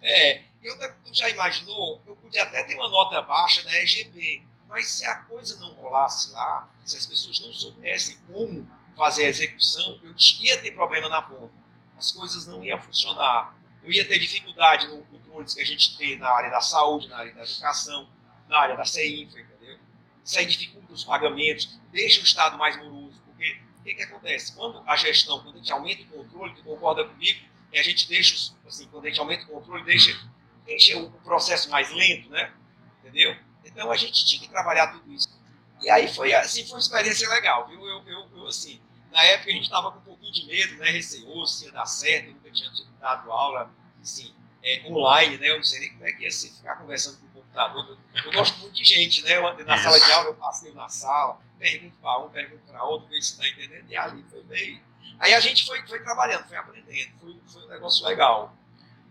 É, 0.00 0.42
eu, 0.62 0.78
tu 1.04 1.12
já 1.14 1.28
imaginou? 1.28 2.02
Eu 2.06 2.16
podia 2.16 2.44
até 2.44 2.64
ter 2.64 2.76
uma 2.76 2.88
nota 2.88 3.20
baixa 3.20 3.62
na 3.62 3.74
EGB, 3.82 4.42
mas 4.66 4.88
se 4.88 5.04
a 5.04 5.16
coisa 5.16 5.60
não 5.60 5.74
rolasse 5.74 6.32
lá, 6.32 6.66
se 6.82 6.96
as 6.96 7.04
pessoas 7.04 7.38
não 7.40 7.52
soubessem 7.52 8.16
como 8.26 8.66
fazer 8.96 9.26
a 9.26 9.28
execução, 9.28 10.00
eu 10.02 10.14
ia 10.40 10.62
ter 10.62 10.70
problema 10.70 11.10
na 11.10 11.20
ponta. 11.20 11.52
As 11.98 12.10
coisas 12.10 12.46
não 12.46 12.64
iam 12.64 12.80
funcionar. 12.80 13.54
Eu 13.82 13.92
ia 13.92 14.08
ter 14.08 14.18
dificuldade 14.18 14.88
no 14.88 15.02
controle 15.04 15.44
que 15.44 15.60
a 15.60 15.64
gente 15.64 15.98
tem 15.98 16.18
na 16.18 16.30
área 16.30 16.50
da 16.50 16.62
saúde, 16.62 17.06
na 17.08 17.18
área 17.18 17.34
da 17.34 17.42
educação, 17.42 18.08
na 18.48 18.58
área 18.58 18.76
da 18.78 18.84
CEINFRA, 18.86 19.42
entendeu? 19.42 19.78
Isso 20.24 20.38
aí 20.38 20.46
dificulta 20.46 20.94
os 20.94 21.04
pagamentos, 21.04 21.78
deixa 21.92 22.20
o 22.20 22.24
Estado 22.24 22.56
mais 22.56 22.78
moroso, 22.78 23.03
o 23.84 23.86
que, 23.86 23.94
que 23.96 24.02
acontece? 24.02 24.56
Quando 24.56 24.82
a 24.86 24.96
gestão, 24.96 25.42
quando 25.42 25.56
a 25.56 25.58
gente 25.58 25.70
aumenta 25.70 26.02
o 26.04 26.06
controle, 26.06 26.54
tu 26.54 26.62
concorda 26.62 27.04
comigo, 27.04 27.38
e 27.70 27.78
a 27.78 27.82
gente 27.82 28.08
deixa, 28.08 28.54
assim, 28.66 28.88
quando 28.88 29.04
a 29.04 29.08
gente 29.08 29.20
aumenta 29.20 29.44
o 29.44 29.48
controle, 29.48 29.84
deixa 29.84 30.18
deixa 30.64 30.98
o 30.98 31.10
processo 31.20 31.68
mais 31.68 31.92
lento, 31.92 32.30
né? 32.30 32.50
Entendeu? 33.00 33.36
Então 33.62 33.90
a 33.90 33.96
gente 33.96 34.24
tinha 34.24 34.40
que 34.40 34.48
trabalhar 34.48 34.86
tudo 34.86 35.12
isso. 35.12 35.28
E 35.82 35.90
aí 35.90 36.08
foi 36.08 36.32
assim, 36.32 36.64
foi 36.64 36.76
uma 36.76 36.80
experiência 36.80 37.28
legal, 37.28 37.68
viu? 37.68 37.86
Eu, 37.86 38.02
eu, 38.06 38.28
eu 38.36 38.46
assim, 38.46 38.80
na 39.12 39.22
época 39.22 39.50
a 39.50 39.52
gente 39.52 39.64
estava 39.64 39.92
com 39.92 39.98
um 39.98 40.02
pouquinho 40.02 40.32
de 40.32 40.46
medo, 40.46 40.76
né? 40.76 40.90
Receoso, 40.90 41.52
se 41.52 41.66
ia 41.66 41.72
dar 41.72 41.84
certo, 41.84 42.28
eu 42.28 42.34
nunca 42.34 42.50
tinha 42.50 42.70
dado 42.98 43.30
aula, 43.30 43.70
assim, 44.00 44.34
é, 44.62 44.82
online, 44.86 45.36
né? 45.36 45.50
Eu 45.50 45.56
não 45.56 45.64
sei 45.64 45.80
nem 45.80 45.90
como 45.90 46.06
é 46.06 46.12
que 46.12 46.22
ia 46.22 46.30
ser 46.30 46.48
ficar 46.48 46.76
conversando 46.76 47.18
com 47.18 47.26
o 47.26 47.42
computador. 47.42 47.98
Eu, 48.14 48.22
eu 48.22 48.32
gosto 48.32 48.58
muito 48.60 48.72
de 48.72 48.84
gente, 48.84 49.22
né? 49.24 49.36
Eu, 49.36 49.66
na 49.66 49.76
sala 49.76 50.00
de 50.00 50.10
aula, 50.10 50.28
eu 50.30 50.34
passei 50.36 50.72
na 50.72 50.88
sala, 50.88 51.38
pergunto 51.58 51.96
para 51.98 52.18
um, 52.24 52.28
pergunto 52.28 52.62
para 52.66 52.84
outro, 52.84 53.08
ver 53.08 53.22
se 53.22 53.32
está 53.32 53.48
entendendo, 53.48 53.88
e 53.88 53.96
ali 53.96 54.24
foi 54.30 54.42
meio. 54.44 54.80
Aí 55.18 55.34
a 55.34 55.40
gente 55.40 55.64
foi, 55.64 55.86
foi 55.86 56.00
trabalhando, 56.00 56.46
foi 56.46 56.56
aprendendo, 56.56 57.12
foi, 57.20 57.40
foi 57.46 57.64
um 57.64 57.68
negócio 57.68 58.06
legal. 58.06 58.56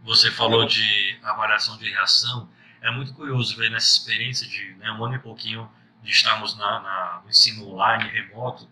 Você 0.04 0.30
falou 0.32 0.66
de 0.66 1.20
avaliação 1.24 1.78
de 1.78 1.90
reação. 1.90 2.50
É 2.82 2.92
muito 2.92 3.14
curioso 3.14 3.56
ver 3.56 3.72
nessa 3.72 3.98
experiência 3.98 4.48
de 4.48 4.74
né, 4.76 4.92
um 4.92 5.06
ano 5.06 5.16
e 5.16 5.20
pouquinho 5.20 5.72
de 6.02 6.12
estarmos 6.12 6.58
na, 6.58 6.82
na, 6.82 7.22
no 7.24 7.30
ensino 7.30 7.70
online, 7.70 8.10
remoto, 8.10 8.70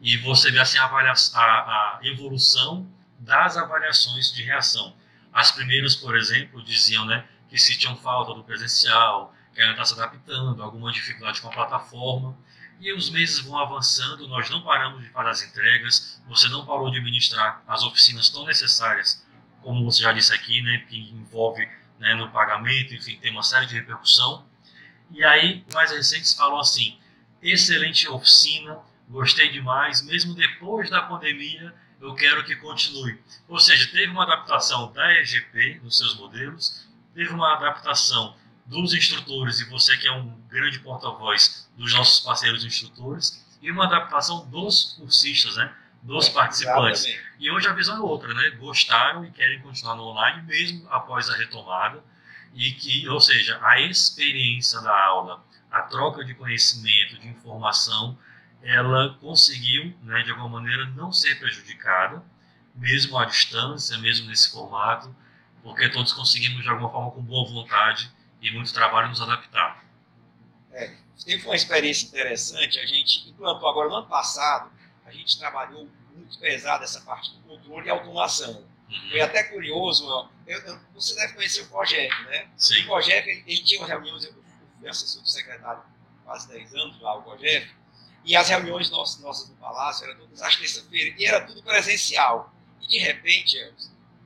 e 0.00 0.16
você 0.18 0.50
vê 0.50 0.58
assim, 0.58 0.78
a, 0.78 0.86
a, 0.86 1.12
a 1.12 2.00
evolução 2.02 2.90
das 3.18 3.56
avaliações 3.56 4.32
de 4.32 4.42
reação. 4.42 4.94
As 5.32 5.50
primeiras, 5.50 5.94
por 5.94 6.16
exemplo, 6.16 6.62
diziam 6.62 7.04
né, 7.04 7.24
que 7.48 7.58
sentiam 7.58 7.96
falta 7.96 8.34
do 8.34 8.42
presencial, 8.42 9.34
que 9.54 9.60
ainda 9.60 9.72
está 9.72 9.84
se 9.84 9.94
adaptando, 9.94 10.62
alguma 10.62 10.92
dificuldade 10.92 11.40
com 11.40 11.48
a 11.48 11.52
plataforma. 11.52 12.36
E 12.78 12.92
os 12.92 13.08
meses 13.10 13.38
vão 13.40 13.58
avançando, 13.58 14.28
nós 14.28 14.50
não 14.50 14.62
paramos 14.62 15.02
de 15.02 15.08
fazer 15.10 15.30
as 15.30 15.42
entregas, 15.42 16.22
você 16.28 16.48
não 16.48 16.66
parou 16.66 16.90
de 16.90 16.98
administrar 16.98 17.62
as 17.66 17.82
oficinas 17.82 18.28
tão 18.28 18.44
necessárias, 18.44 19.24
como 19.62 19.84
você 19.84 20.02
já 20.02 20.12
disse 20.12 20.32
aqui, 20.32 20.60
né, 20.62 20.84
que 20.88 20.96
envolve 21.10 21.66
né, 21.98 22.14
no 22.14 22.30
pagamento, 22.30 22.94
enfim, 22.94 23.18
tem 23.18 23.32
uma 23.32 23.42
série 23.42 23.66
de 23.66 23.74
repercussão. 23.74 24.46
E 25.10 25.24
aí, 25.24 25.64
mais 25.72 25.90
recentes 25.90 26.34
falam 26.34 26.58
assim: 26.58 26.98
excelente 27.42 28.08
oficina, 28.08 28.78
gostei 29.08 29.50
demais, 29.50 30.02
mesmo 30.02 30.34
depois 30.34 30.90
da 30.90 31.02
pandemia, 31.02 31.74
eu 32.00 32.14
quero 32.14 32.44
que 32.44 32.56
continue. 32.56 33.18
Ou 33.48 33.58
seja, 33.58 33.90
teve 33.90 34.12
uma 34.12 34.24
adaptação 34.24 34.92
da 34.92 35.12
EGP 35.14 35.80
nos 35.82 35.96
seus 35.96 36.14
modelos, 36.16 36.86
teve 37.14 37.30
uma 37.30 37.54
adaptação 37.54 38.36
dos 38.66 38.92
instrutores, 38.92 39.60
e 39.60 39.70
você 39.70 39.96
que 39.96 40.08
é 40.08 40.12
um 40.12 40.28
grande 40.48 40.78
porta-voz 40.80 41.68
dos 41.76 41.92
nossos 41.94 42.20
parceiros 42.20 42.64
instrutores, 42.64 43.44
e 43.62 43.70
uma 43.70 43.84
adaptação 43.86 44.46
dos 44.48 44.96
cursistas, 44.98 45.56
né? 45.56 45.72
dos 46.06 46.28
participantes. 46.28 47.04
Exatamente. 47.04 47.32
E 47.38 47.50
hoje 47.50 47.68
a 47.68 47.72
visão 47.72 47.96
é 47.96 48.00
outra, 48.00 48.32
né? 48.32 48.50
Gostaram 48.50 49.24
e 49.24 49.30
querem 49.30 49.60
continuar 49.60 49.96
no 49.96 50.04
online 50.04 50.42
mesmo 50.42 50.86
após 50.88 51.28
a 51.28 51.36
retomada 51.36 52.02
e 52.54 52.70
que, 52.70 53.06
ou 53.08 53.20
seja, 53.20 53.58
a 53.62 53.80
experiência 53.80 54.80
da 54.80 55.04
aula, 55.04 55.44
a 55.70 55.82
troca 55.82 56.24
de 56.24 56.32
conhecimento, 56.34 57.18
de 57.18 57.28
informação, 57.28 58.16
ela 58.62 59.14
conseguiu, 59.20 59.94
né, 60.02 60.22
de 60.22 60.30
alguma 60.30 60.48
maneira, 60.60 60.86
não 60.86 61.12
ser 61.12 61.38
prejudicada, 61.38 62.22
mesmo 62.74 63.18
à 63.18 63.24
distância, 63.26 63.98
mesmo 63.98 64.28
nesse 64.28 64.50
formato, 64.50 65.14
porque 65.62 65.88
todos 65.88 66.12
conseguimos, 66.12 66.62
de 66.62 66.68
alguma 66.68 66.90
forma, 66.90 67.10
com 67.10 67.22
boa 67.22 67.46
vontade 67.48 68.10
e 68.46 68.52
muito 68.52 68.72
trabalho, 68.72 69.08
nos 69.08 69.20
adaptar. 69.20 69.84
É, 70.72 70.94
teve 71.24 71.44
uma 71.44 71.56
experiência 71.56 72.06
interessante, 72.06 72.78
a 72.78 72.86
gente 72.86 73.28
implantou 73.28 73.68
agora 73.68 73.88
no 73.88 73.96
ano 73.96 74.06
passado, 74.06 74.70
a 75.04 75.10
gente 75.10 75.38
trabalhou 75.38 75.88
muito 76.14 76.38
pesado 76.38 76.84
essa 76.84 77.00
parte 77.00 77.32
do 77.32 77.40
controle 77.40 77.86
e 77.86 77.90
automação. 77.90 78.64
Uhum. 78.88 79.10
Foi 79.10 79.20
até 79.20 79.42
curioso, 79.44 80.30
eu, 80.46 80.58
eu, 80.60 80.80
você 80.94 81.14
deve 81.16 81.34
conhecer 81.34 81.62
o 81.62 81.68
Cogep, 81.68 82.22
né? 82.24 82.48
Sim. 82.56 82.84
O 82.84 82.86
Cogep, 82.88 83.28
ele, 83.28 83.44
ele 83.46 83.62
tinha 83.62 83.84
reuniões, 83.84 84.24
eu 84.24 84.34
fui 84.78 84.88
assessor 84.88 85.22
do 85.22 85.28
secretário 85.28 85.82
quase 86.24 86.48
10 86.48 86.74
anos 86.74 87.00
lá, 87.00 87.16
o 87.16 87.22
Cogep, 87.22 87.68
e 88.24 88.36
as 88.36 88.48
reuniões 88.48 88.90
nossas, 88.90 89.20
nossas 89.20 89.48
no 89.48 89.56
Palácio 89.56 90.04
eram 90.04 90.18
todas 90.18 90.42
às 90.42 90.56
terça-feira, 90.56 91.14
e 91.18 91.24
era 91.24 91.40
tudo 91.42 91.62
presencial. 91.62 92.52
E 92.82 92.88
de 92.88 92.98
repente, 92.98 93.56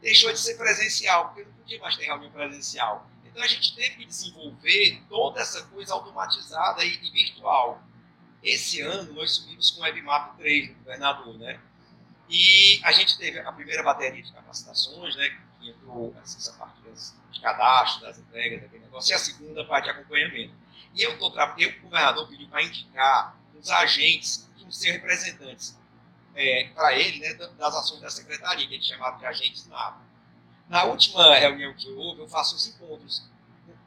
deixou 0.00 0.33
de 0.33 0.39
ser 0.39 0.57
presencial, 0.57 1.29
porque 1.29 1.45
não 1.45 1.53
podia 1.53 1.79
mais 1.81 1.97
ter 1.97 2.05
reunião 2.07 2.31
presencial. 2.31 3.10
Então 3.31 3.43
a 3.43 3.47
gente 3.47 3.75
teve 3.75 3.97
que 3.97 4.05
desenvolver 4.05 5.03
toda 5.09 5.41
essa 5.41 5.63
coisa 5.67 5.95
automatizada 5.95 6.85
e, 6.85 6.97
virtual. 7.11 7.83
Esse 8.43 8.81
ano 8.81 9.13
nós 9.13 9.33
subimos 9.33 9.71
com 9.71 9.81
o 9.81 9.85
WebMap 9.85 10.37
3 10.37 10.69
do 10.69 10.75
governador, 10.75 11.39
né? 11.39 11.61
E 12.29 12.81
a 12.85 12.93
gente 12.93 13.17
teve 13.19 13.39
a 13.39 13.53
primeira 13.53 13.83
bateria 13.83 14.23
de 14.23 14.33
capacitações, 14.33 15.15
né? 15.17 15.29
Que 15.59 15.71
entrou 15.71 16.15
essa 16.23 16.53
parte 16.55 16.81
de 17.31 17.41
cadastro, 17.41 18.03
das 18.03 18.19
entregas, 18.19 18.63
daquele 18.63 18.85
negócio, 18.85 19.13
e 19.13 19.15
a 19.15 19.19
segunda 19.19 19.65
parte 19.65 19.85
de 19.85 19.91
acompanhamento. 19.91 20.55
E 20.95 21.03
eu, 21.03 21.19
tô, 21.19 21.33
eu 21.59 21.71
o 21.71 21.81
governador 21.83 22.29
pediu 22.29 22.49
para 22.49 22.63
indicar 22.63 23.37
os 23.55 23.71
agentes 23.71 24.49
que 24.57 24.63
vão 24.63 24.73
ser 24.73 24.93
representantes 24.93 25.79
é, 26.35 26.69
para 26.75 26.95
ele, 26.95 27.21
né, 27.21 27.35
das 27.35 27.75
ações 27.75 28.01
da 28.01 28.11
secretaria, 28.11 28.67
que 28.67 28.75
ele 28.75 28.83
chamava 28.83 29.19
de 29.19 29.27
agentes 29.27 29.67
na 29.67 30.01
Na 30.71 30.85
última 30.85 31.35
reunião 31.35 31.75
que 31.75 31.91
houve, 31.91 32.21
eu 32.21 32.29
faço 32.29 32.55
os 32.55 32.69
encontros. 32.69 33.29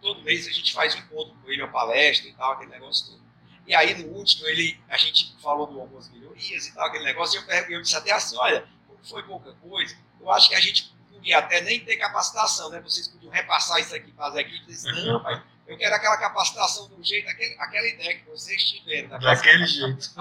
Todo 0.02 0.22
mês 0.22 0.46
a 0.46 0.52
gente 0.52 0.74
faz 0.74 0.94
um 0.94 0.98
encontro 0.98 1.34
com 1.42 1.50
ele, 1.50 1.62
uma 1.62 1.72
palestra 1.72 2.28
e 2.28 2.34
tal, 2.34 2.52
aquele 2.52 2.72
negócio 2.72 3.06
todo. 3.12 3.24
E 3.66 3.74
aí, 3.74 4.04
no 4.04 4.12
último, 4.18 4.46
ele, 4.48 4.78
a 4.90 4.98
gente 4.98 5.34
falou 5.42 5.66
de 5.66 5.80
algumas 5.80 6.10
melhorias 6.10 6.68
e 6.68 6.74
tal, 6.74 6.86
aquele 6.86 7.06
negócio, 7.06 7.40
e 7.40 7.58
eu, 7.58 7.78
eu 7.78 7.82
disse 7.82 7.96
até 7.96 8.12
assim, 8.12 8.36
olha, 8.36 8.68
como 8.86 9.00
foi 9.02 9.24
pouca 9.24 9.54
coisa, 9.54 9.96
eu 10.20 10.30
acho 10.30 10.50
que 10.50 10.56
a 10.56 10.60
gente 10.60 10.94
podia 11.10 11.38
até 11.38 11.62
nem 11.62 11.80
ter 11.80 11.96
capacitação, 11.96 12.70
né? 12.70 12.82
Vocês 12.82 13.08
podiam 13.08 13.32
repassar 13.32 13.80
isso 13.80 13.96
aqui, 13.96 14.12
fazer 14.12 14.42
aqui, 14.42 14.54
e 14.54 14.66
disse, 14.66 14.92
não, 14.92 15.24
pai, 15.24 15.42
eu 15.66 15.78
quero 15.78 15.96
aquela 15.96 16.18
capacitação 16.18 16.90
do 16.90 17.02
jeito, 17.02 17.30
aquele, 17.30 17.56
aquela 17.60 17.88
ideia 17.88 18.20
que 18.20 18.30
vocês 18.30 18.62
tiveram. 18.62 19.08
Né? 19.08 19.20
Daquele 19.20 19.66
jeito. 19.66 20.12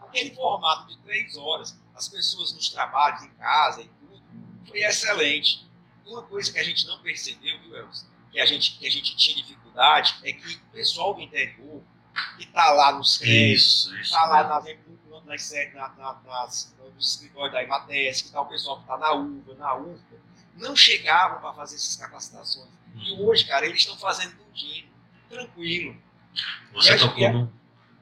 Aquele 0.00 0.34
formato 0.34 0.88
de 0.88 0.96
três 1.02 1.36
horas, 1.36 1.78
as 1.94 2.08
pessoas 2.08 2.54
nos 2.54 2.70
trabalhos, 2.70 3.24
em 3.24 3.30
casa 3.34 3.82
e 3.82 3.88
tudo, 4.00 4.22
foi 4.66 4.82
excelente. 4.82 5.70
Uma 6.06 6.22
coisa 6.22 6.52
que 6.52 6.58
a 6.58 6.64
gente 6.64 6.86
não 6.86 6.98
percebeu, 7.00 7.58
viu, 7.60 7.76
Elvis, 7.76 8.06
que 8.30 8.40
a 8.40 8.46
gente, 8.46 8.78
que 8.78 8.86
a 8.86 8.90
gente 8.90 9.16
tinha 9.16 9.36
dificuldade, 9.36 10.16
é 10.24 10.32
que 10.32 10.54
o 10.56 10.60
pessoal 10.72 11.14
do 11.14 11.20
interior, 11.20 11.82
que 12.36 12.44
está 12.44 12.70
lá 12.72 12.92
nos 12.92 13.18
créditos, 13.18 13.92
está 14.00 14.26
lá 14.26 14.44
nas, 14.44 14.64
nas, 14.64 15.96
nas, 15.96 16.24
nas, 16.24 16.76
nos 16.94 17.14
escritórios 17.14 17.52
da 17.52 17.62
Imates, 17.62 18.22
que 18.22 18.28
está 18.28 18.40
o 18.40 18.46
pessoal 18.46 18.76
que 18.76 18.82
está 18.82 18.98
na 18.98 19.12
UVA, 19.12 19.54
na 19.54 19.74
UFA, 19.76 20.16
não 20.56 20.76
chegavam 20.76 21.40
para 21.40 21.52
fazer 21.54 21.76
essas 21.76 21.96
capacitações. 21.96 22.68
E 22.94 23.12
uhum. 23.12 23.26
hoje, 23.26 23.44
cara, 23.46 23.66
eles 23.66 23.80
estão 23.80 23.96
fazendo 23.96 24.34
tudinho, 24.36 24.88
tranquilo. 25.28 25.96
Você 26.72 26.96
tocou 26.96 27.24
é, 27.24 27.32
num, 27.32 27.50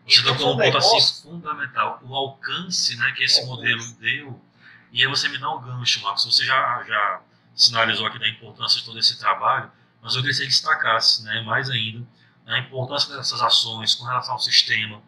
você 0.07 0.23
tocou 0.23 0.57
num 0.57 0.63
ponto 0.63 0.79
assim 0.79 1.23
fundamental, 1.23 2.01
o 2.03 2.15
alcance 2.15 2.97
né, 2.97 3.13
que 3.17 3.25
esse 3.25 3.41
é, 3.41 3.47
modelo 3.47 3.83
deu. 3.95 4.41
E 4.93 5.03
aí 5.03 5.09
você 5.09 5.29
me 5.29 5.39
dá 5.39 5.55
um 5.55 5.61
gancho, 5.61 6.03
Marcos. 6.03 6.25
Você 6.25 6.45
já, 6.45 6.83
já 6.85 7.23
sinalizou 7.55 8.07
aqui 8.07 8.19
da 8.19 8.29
importância 8.29 8.79
de 8.79 8.85
todo 8.85 8.99
esse 8.99 9.19
trabalho, 9.19 9.71
mas 10.03 10.15
eu 10.15 10.21
queria 10.21 10.31
que 10.31 10.43
você 10.43 10.47
destacasse 10.47 11.23
né, 11.25 11.43
mais 11.43 11.69
ainda 11.71 12.07
a 12.47 12.59
importância 12.59 13.15
dessas 13.15 13.41
ações 13.41 13.95
com 13.95 14.05
relação 14.05 14.35
ao 14.35 14.41
sistema. 14.41 15.03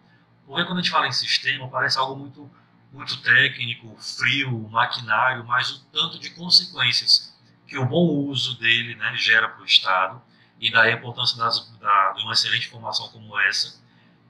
Porque 0.47 0.65
quando 0.65 0.79
a 0.79 0.83
gente 0.83 0.91
fala 0.91 1.07
em 1.07 1.13
sistema, 1.13 1.69
parece 1.69 1.99
algo 1.99 2.15
muito, 2.15 2.51
muito 2.93 3.21
técnico, 3.23 3.97
frio, 3.99 4.69
maquinário, 4.71 5.45
mas 5.45 5.71
o 5.71 5.85
tanto 5.87 6.19
de 6.19 6.31
consequências 6.31 7.35
que 7.67 7.79
o 7.79 7.87
bom 7.87 8.07
uso 8.29 8.59
dele 8.59 8.95
né, 8.95 9.15
gera 9.17 9.49
para 9.49 9.63
o 9.63 9.65
Estado 9.65 10.21
e 10.61 10.71
daí 10.71 10.93
a 10.93 10.97
importância 10.97 11.37
das, 11.39 11.71
da, 11.79 12.13
de 12.13 12.23
uma 12.23 12.35
excelente 12.35 12.69
formação 12.69 13.09
como 13.09 13.39
essa 13.41 13.81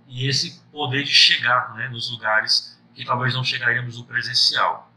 e 0.07 0.29
esse 0.29 0.61
poder 0.71 1.05
de 1.05 1.13
chegar 1.13 1.75
né, 1.75 1.89
nos 1.89 2.11
lugares 2.11 2.81
que 2.95 3.05
talvez 3.05 3.35
não 3.35 3.43
chegaríamos 3.43 3.99
no 3.99 4.05
presencial. 4.05 4.92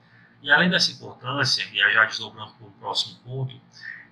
E 0.46 0.52
além 0.52 0.70
dessa 0.70 0.92
importância, 0.92 1.68
e 1.74 1.82
aí 1.82 1.92
já 1.92 2.06
desdobrando 2.06 2.54
para 2.54 2.68
o 2.68 2.72
próximo 2.74 3.18
ponto, 3.22 3.60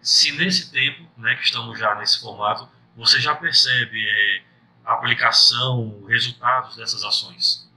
se 0.02 0.32
nesse 0.32 0.72
tempo 0.72 1.08
né, 1.16 1.36
que 1.36 1.44
estamos 1.44 1.78
já 1.78 1.94
nesse 1.94 2.20
formato, 2.20 2.68
você 2.98 3.22
já 3.22 3.36
percebe 3.36 4.04
é, 4.04 4.44
a 4.84 4.94
aplicação, 4.94 6.04
resultados 6.08 6.76
dessas 6.76 7.04
ações? 7.04 7.70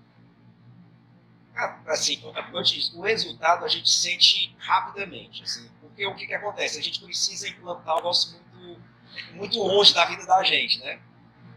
Ah, 1.54 1.78
assim, 1.88 2.16
como 2.16 2.34
o 2.94 3.02
resultado 3.02 3.62
a 3.62 3.68
gente 3.68 3.90
sente 3.90 4.56
rapidamente, 4.58 5.42
assim, 5.42 5.70
porque 5.78 6.06
o 6.06 6.14
que, 6.14 6.26
que 6.26 6.34
acontece? 6.34 6.78
A 6.78 6.82
gente 6.82 7.02
precisa 7.02 7.46
implantar 7.46 7.92
o 7.92 7.96
negócio 7.96 8.40
muito, 8.54 8.82
muito 9.34 9.58
longe 9.58 9.92
da 9.92 10.06
vida 10.06 10.25
da 10.25 10.42
gente, 10.42 10.78
né? 10.78 10.98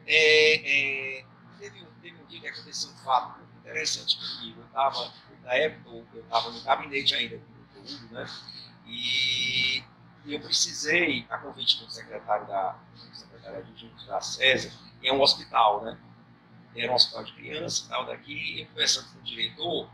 É, 0.05 1.19
é, 1.19 1.25
teve, 1.59 1.81
um, 1.81 2.01
teve 2.01 2.21
um 2.21 2.25
dia 2.25 2.41
que 2.41 2.47
aconteceu 2.47 2.89
um 2.89 2.97
fato 2.97 3.39
muito 3.39 3.57
interessante 3.57 4.17
comigo. 4.17 4.59
Eu 4.59 4.65
estava, 4.65 5.13
na 5.49 5.55
época, 5.55 5.89
eu 6.13 6.21
estava 6.21 6.51
no 6.51 6.61
gabinete 6.61 7.15
ainda 7.15 7.39
com 7.73 7.79
o 7.79 7.81
Hugo, 7.81 8.13
né? 8.13 8.29
E, 8.85 9.83
eu 10.27 10.39
precisei, 10.41 11.25
a 11.27 11.39
convite 11.39 11.83
do 11.83 11.89
secretário 11.89 12.45
da, 12.47 12.77
secretária 13.11 13.57
adjunto 13.57 14.05
da 14.05 14.21
César, 14.21 14.71
em 15.01 15.11
um 15.11 15.19
hospital, 15.19 15.83
né? 15.83 15.97
Era 16.75 16.91
um 16.91 16.95
hospital 16.95 17.23
de 17.23 17.33
criança 17.33 17.83
e 17.83 17.89
tal, 17.89 18.05
daqui, 18.05 18.61
e 18.61 18.65
conversando 18.67 19.11
com 19.11 19.19
o 19.19 19.23
diretor, 19.23 19.89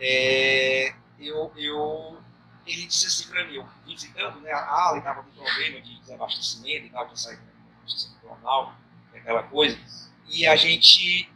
é, 0.00 0.94
eu, 1.18 1.52
eu, 1.56 2.18
ele 2.66 2.86
disse 2.86 3.06
assim 3.06 3.28
para 3.28 3.44
mim, 3.44 3.56
eu 3.56 3.68
visitando, 3.84 4.40
né, 4.40 4.50
a 4.50 4.64
ala 4.64 4.98
estava 4.98 5.22
com 5.22 5.30
problema 5.30 5.80
de 5.82 6.00
desabastecimento 6.00 6.86
e 6.86 6.90
tal, 6.90 7.04
tinha 7.04 7.16
saído 7.16 7.42
no 7.42 8.28
jornal, 8.28 8.74
aquela 9.14 9.42
coisa, 9.42 9.78
e 10.28 10.46
a 10.46 10.56
gente, 10.56 11.30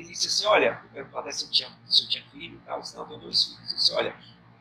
ele 0.00 0.08
disse 0.08 0.28
assim, 0.28 0.46
olha, 0.46 0.82
eu 0.94 1.04
perguntei 1.06 1.32
se 1.32 1.44
eu 1.44 1.50
tinha, 1.50 1.68
se 1.86 2.02
eu 2.02 2.08
tinha 2.08 2.24
filho 2.30 2.56
e 2.56 2.66
tal, 2.66 2.82
senão 2.82 3.04
eu 3.04 3.08
tenho 3.08 3.20
dois 3.20 3.44
filhos, 3.44 3.68
ele 3.68 3.76
disse, 3.76 3.92
olha, 3.92 4.16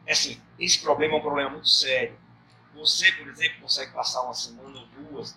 é 0.06 0.12
assim, 0.12 0.42
esse 0.60 0.80
problema 0.80 1.16
é 1.16 1.18
um 1.18 1.22
problema 1.22 1.50
muito 1.50 1.68
sério, 1.68 2.18
você, 2.74 3.12
por 3.14 3.28
exemplo, 3.28 3.62
consegue 3.62 3.92
passar 3.92 4.22
uma 4.24 4.34
semana 4.34 4.80
ou 4.80 4.88
duas 4.88 5.36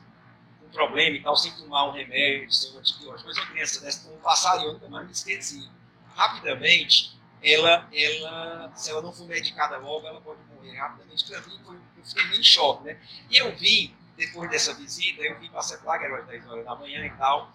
um 0.68 0.70
problema 0.70 1.16
e 1.16 1.22
tal, 1.22 1.36
sem 1.36 1.50
tomar 1.52 1.88
um 1.88 1.92
remédio, 1.92 2.52
sem 2.52 2.72
um 2.72 2.78
antibiótico. 2.78 3.28
Mas 3.28 3.38
uma 3.38 3.46
criança 3.46 3.80
dessa, 3.80 4.06
como 4.06 4.20
passaria, 4.20 4.66
eu 4.66 4.74
nunca 4.74 4.88
mais 4.88 5.06
me 5.06 5.12
esqueci. 5.12 5.68
Rapidamente, 6.14 7.18
ela, 7.42 7.88
ela, 7.92 8.72
se 8.74 8.90
ela 8.90 9.00
não 9.00 9.12
for 9.12 9.26
medicada 9.26 9.78
logo, 9.78 10.06
ela 10.06 10.20
pode 10.20 10.40
morrer 10.52 10.76
rapidamente. 10.76 11.24
Para 11.26 11.40
mim, 11.42 11.58
foi, 11.64 11.76
eu 11.76 12.04
fiquei 12.04 12.24
meio 12.26 12.40
em 12.40 12.44
choque, 12.44 12.84
né? 12.84 13.00
E 13.30 13.38
eu 13.38 13.56
vim, 13.56 13.94
depois 14.16 14.50
dessa 14.50 14.74
visita, 14.74 15.22
eu 15.22 15.38
vim 15.40 15.48
para 15.48 15.60
a 15.60 15.62
CEPLAG, 15.62 16.04
era 16.04 16.18
às 16.18 16.26
10 16.26 16.46
horas 16.48 16.64
da 16.64 16.74
manhã 16.74 17.06
e 17.06 17.10
tal, 17.12 17.52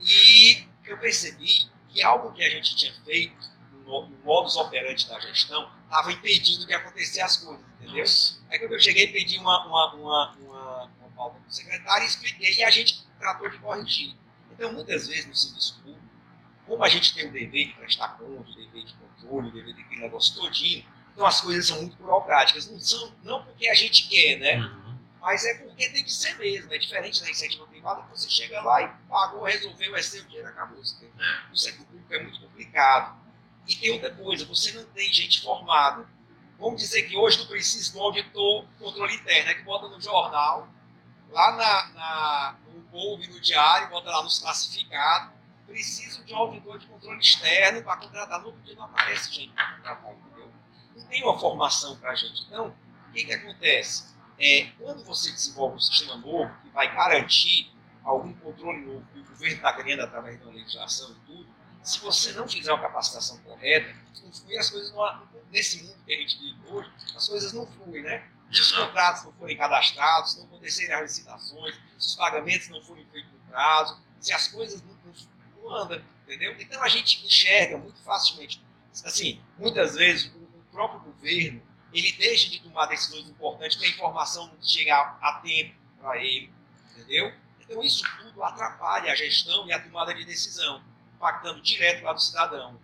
e 0.00 0.66
eu 0.84 0.98
percebi 0.98 1.70
que 1.96 2.02
algo 2.02 2.30
que 2.32 2.44
a 2.44 2.50
gente 2.50 2.76
tinha 2.76 2.92
feito 3.04 3.34
no, 3.86 4.06
no 4.06 4.18
modus 4.22 4.54
operandi 4.56 5.08
da 5.08 5.18
gestão, 5.18 5.70
estava 5.84 6.12
impedindo 6.12 6.66
que 6.66 6.74
acontecesse 6.74 7.20
as 7.22 7.36
coisas, 7.38 7.64
entendeu? 7.80 8.04
Aí 8.50 8.58
quando 8.58 8.72
eu 8.72 8.80
cheguei, 8.80 9.06
pedi 9.08 9.38
uma, 9.38 9.66
uma, 9.66 9.94
uma, 9.94 10.36
uma, 10.36 10.84
uma 10.84 11.10
pauta 11.16 11.38
para 11.38 11.48
o 11.48 11.52
secretário 11.52 12.04
e 12.04 12.06
expliquei, 12.06 12.54
e 12.54 12.64
a 12.64 12.70
gente 12.70 13.02
tratou 13.18 13.48
de 13.48 13.58
corrigir. 13.58 14.14
Então, 14.52 14.72
muitas 14.74 15.08
vezes 15.08 15.26
no 15.26 15.34
serviço 15.34 15.80
público, 15.82 16.06
como 16.66 16.84
a 16.84 16.88
gente 16.88 17.14
tem 17.14 17.28
o 17.28 17.32
dever 17.32 17.68
de 17.68 17.74
prestar 17.74 18.08
conta, 18.18 18.50
o 18.50 18.54
dever 18.54 18.84
de 18.84 18.94
controle, 18.94 19.48
o 19.48 19.52
dever 19.52 19.74
de 19.74 19.80
aquele 19.80 20.00
negócio 20.02 20.34
todinho, 20.34 20.84
então 21.12 21.24
as 21.24 21.40
coisas 21.40 21.66
são 21.66 21.78
muito 21.78 21.96
burocráticas. 21.96 22.70
Não 22.70 22.78
são, 22.78 23.14
não 23.22 23.42
porque 23.42 23.68
a 23.70 23.74
gente 23.74 24.06
quer, 24.06 24.36
né? 24.38 24.58
Uhum. 24.58 24.98
Mas 25.18 25.46
é 25.46 25.54
porque 25.54 25.88
tem 25.88 26.04
que 26.04 26.12
ser 26.12 26.36
mesmo. 26.36 26.72
É 26.74 26.76
diferente 26.76 27.20
da 27.20 27.26
iniciativa 27.26 27.66
privada, 27.76 28.02
você 28.10 28.28
chega 28.28 28.60
lá 28.62 28.82
e 28.82 28.88
pagou, 29.08 29.44
resolveu, 29.44 29.94
é 29.94 30.02
seu 30.02 30.24
dinheiro, 30.24 30.48
acabou. 30.48 30.80
O 30.80 31.56
setor 31.56 31.84
público 31.86 32.14
é 32.14 32.22
muito 32.22 32.40
complicado. 32.40 33.16
E 33.66 33.76
tem 33.76 33.92
outra 33.92 34.14
coisa, 34.14 34.44
você 34.46 34.72
não 34.72 34.84
tem 34.86 35.12
gente 35.12 35.42
formada. 35.42 36.06
Vamos 36.58 36.80
dizer 36.80 37.02
que 37.02 37.16
hoje 37.16 37.38
tu 37.38 37.46
precisa 37.46 37.92
de 37.92 37.98
um 37.98 38.02
auditor 38.02 38.66
controle 38.78 39.14
interno, 39.14 39.50
é 39.50 39.54
que 39.54 39.62
bota 39.62 39.88
no 39.88 40.00
jornal, 40.00 40.68
lá 41.30 41.52
na, 41.52 41.86
na, 41.92 42.56
no 42.72 42.82
povo 42.84 43.22
e 43.22 43.26
no 43.26 43.40
diário, 43.40 43.90
bota 43.90 44.08
lá 44.10 44.22
nos 44.22 44.38
classificados, 44.38 45.34
preciso 45.66 46.24
de 46.24 46.32
um 46.32 46.36
auditor 46.36 46.78
de 46.78 46.86
controle 46.86 47.20
externo 47.20 47.82
para 47.82 47.96
contratar. 47.98 48.40
No 48.40 48.46
outro 48.46 48.62
dia 48.62 48.74
não 48.74 48.84
aparece 48.84 49.34
gente 49.34 49.52
para 49.52 49.96
contratar? 49.96 50.48
Não 50.96 51.06
tem 51.06 51.22
uma 51.22 51.38
formação 51.38 51.96
para 51.96 52.12
a 52.12 52.14
gente. 52.14 52.44
Então, 52.46 52.74
o 53.08 53.12
que, 53.12 53.24
que 53.24 53.32
acontece? 53.34 54.15
É, 54.38 54.70
quando 54.78 55.04
você 55.04 55.30
desenvolve 55.30 55.76
um 55.76 55.80
sistema 55.80 56.16
novo 56.16 56.52
que 56.62 56.68
vai 56.70 56.94
garantir 56.94 57.72
algum 58.04 58.32
controle 58.34 58.84
novo 58.84 59.06
que 59.12 59.20
o 59.20 59.24
governo 59.24 59.56
está 59.56 59.72
ganhando 59.72 60.02
através 60.02 60.38
da 60.38 60.50
legislação 60.50 61.10
e 61.10 61.26
tudo, 61.26 61.48
se 61.82 61.98
você 62.00 62.32
não 62.32 62.48
fizer 62.48 62.72
uma 62.72 62.82
capacitação 62.82 63.38
correta, 63.38 63.94
não 64.26 64.32
flui 64.32 64.58
as 64.58 64.70
coisas 64.70 64.92
não, 64.92 65.28
nesse 65.50 65.82
mundo 65.84 65.96
que 66.04 66.12
a 66.12 66.16
gente 66.16 66.38
vive 66.38 66.58
hoje, 66.68 66.90
as 67.14 67.28
coisas 67.28 67.52
não 67.52 67.66
fluem, 67.66 68.02
né? 68.02 68.28
Se 68.52 68.60
os 68.60 68.72
contratos 68.72 69.24
não 69.24 69.32
forem 69.32 69.56
cadastrados, 69.56 70.32
se 70.32 70.38
não 70.38 70.46
acontecerem 70.46 70.94
as 70.94 71.02
licitações, 71.02 71.74
se 71.98 72.08
os 72.08 72.16
pagamentos 72.16 72.68
não 72.68 72.82
forem 72.82 73.04
feitos 73.06 73.30
no 73.32 73.38
prazo, 73.50 74.00
se 74.20 74.32
as 74.32 74.48
coisas 74.48 74.82
não, 74.82 74.94
não, 74.94 75.62
não 75.62 75.74
andam, 75.76 76.02
entendeu? 76.24 76.54
Então 76.60 76.82
a 76.82 76.88
gente 76.88 77.24
enxerga 77.24 77.78
muito 77.78 78.00
facilmente. 78.02 78.64
Assim, 79.04 79.40
muitas 79.58 79.94
vezes 79.94 80.32
o, 80.34 80.38
o 80.38 80.64
próprio 80.70 81.00
governo 81.00 81.62
ele 81.98 82.12
deixa 82.12 82.50
de 82.50 82.60
tomar 82.60 82.86
decisões 82.86 83.28
importantes 83.28 83.76
porque 83.76 83.90
a 83.90 83.94
informação 83.94 84.46
não 84.48 84.62
chega 84.62 84.94
a, 84.94 85.40
tempo 85.42 85.74
para 85.98 86.18
ele, 86.22 86.52
entendeu? 86.92 87.32
Então 87.60 87.82
isso 87.82 88.04
tudo 88.18 88.42
atrapalha 88.42 89.10
a 89.10 89.14
gestão 89.14 89.66
e 89.66 89.72
a 89.72 89.82
tomada 89.82 90.14
de 90.14 90.24
decisão, 90.24 90.82
impactando 91.14 91.60
direto 91.62 92.04
lá 92.04 92.12
do 92.12 92.20
cidadão. 92.20 92.78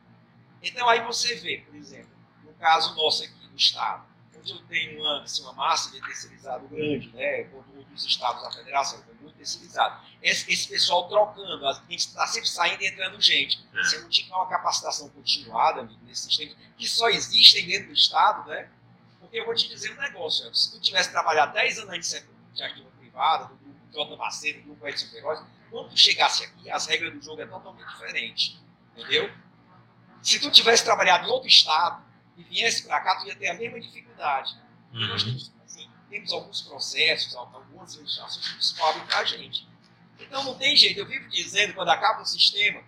Então 0.62 0.88
aí 0.88 1.04
você 1.04 1.34
vê, 1.36 1.58
por 1.58 1.74
exemplo, 1.74 2.10
no 2.42 2.54
caso 2.54 2.94
nosso 2.96 3.22
aqui 3.24 3.46
no 3.48 3.56
Estado, 3.56 4.06
onde 4.36 4.52
eu 4.52 4.62
tenho 4.62 5.00
uma, 5.00 5.22
assim, 5.22 5.42
uma 5.42 5.52
massa 5.52 5.90
de 5.92 6.00
terceirizado 6.00 6.66
grande, 6.68 7.12
né, 7.12 7.44
quando 7.44 7.76
outros 7.76 8.06
estados 8.06 8.42
da 8.42 8.50
federação 8.50 8.98
é 9.00 9.22
muito 9.22 9.36
terceirizado, 9.36 10.04
esse, 10.22 10.50
esse 10.50 10.68
pessoal 10.68 11.08
trocando, 11.08 11.66
a 11.66 11.74
gente 11.88 11.98
está 11.98 12.26
sempre 12.26 12.48
saindo 12.48 12.82
e 12.82 12.86
entrando 12.86 13.20
gente. 13.20 13.62
Se 13.84 13.98
não 14.00 14.08
tiver 14.08 14.34
uma 14.34 14.48
capacitação 14.48 15.08
continuada, 15.10 15.80
amigo, 15.80 16.00
nesses 16.04 16.24
sistemas, 16.24 16.56
que 16.76 16.88
só 16.88 17.08
existem 17.08 17.66
dentro 17.66 17.88
do 17.88 17.94
Estado, 17.94 18.48
né? 18.48 18.70
Eu 19.32 19.46
vou 19.46 19.54
te 19.54 19.66
dizer 19.68 19.90
um 19.92 20.00
negócio, 20.00 20.54
se 20.54 20.72
tu 20.72 20.80
tivesse 20.80 21.10
trabalhado 21.10 21.54
10 21.54 21.78
anos 21.78 22.06
setor 22.06 22.34
de 22.52 22.62
arquivo 22.62 22.90
privada, 22.98 23.46
do 23.46 23.56
grupo 23.56 23.92
Jota 23.92 24.16
Macedo, 24.16 24.58
do 24.60 24.64
grupo 24.66 24.86
Edson 24.86 25.08
Queiroz, 25.08 25.42
quando 25.70 25.88
tu 25.88 25.96
chegasse 25.96 26.44
aqui, 26.44 26.70
as 26.70 26.86
regras 26.86 27.14
do 27.14 27.22
jogo 27.22 27.40
é 27.40 27.46
totalmente 27.46 27.88
diferente. 27.88 28.60
Entendeu? 28.94 29.32
Se 30.22 30.38
tu 30.38 30.50
tivesse 30.50 30.84
trabalhado 30.84 31.26
em 31.26 31.30
outro 31.30 31.48
estado 31.48 32.04
e 32.36 32.42
viesse 32.42 32.82
para 32.82 33.00
cá, 33.00 33.16
tu 33.16 33.26
ia 33.26 33.34
ter 33.34 33.48
a 33.48 33.54
mesma 33.54 33.80
dificuldade. 33.80 34.54
Uhum. 34.92 35.08
Nós 35.08 35.24
temos, 35.24 35.52
assim, 35.64 35.90
temos 36.10 36.32
alguns 36.32 36.60
processos, 36.60 37.34
algumas 37.34 37.96
legislações 37.96 38.48
que 38.48 38.56
descobrem 38.58 39.06
para 39.06 39.20
a 39.20 39.24
gente. 39.24 39.66
Então 40.20 40.44
não 40.44 40.54
tem 40.56 40.76
jeito. 40.76 41.00
Eu 41.00 41.06
vivo 41.06 41.26
dizendo, 41.30 41.72
quando 41.72 41.88
acaba 41.88 42.20
um 42.20 42.26
sistema, 42.26 42.82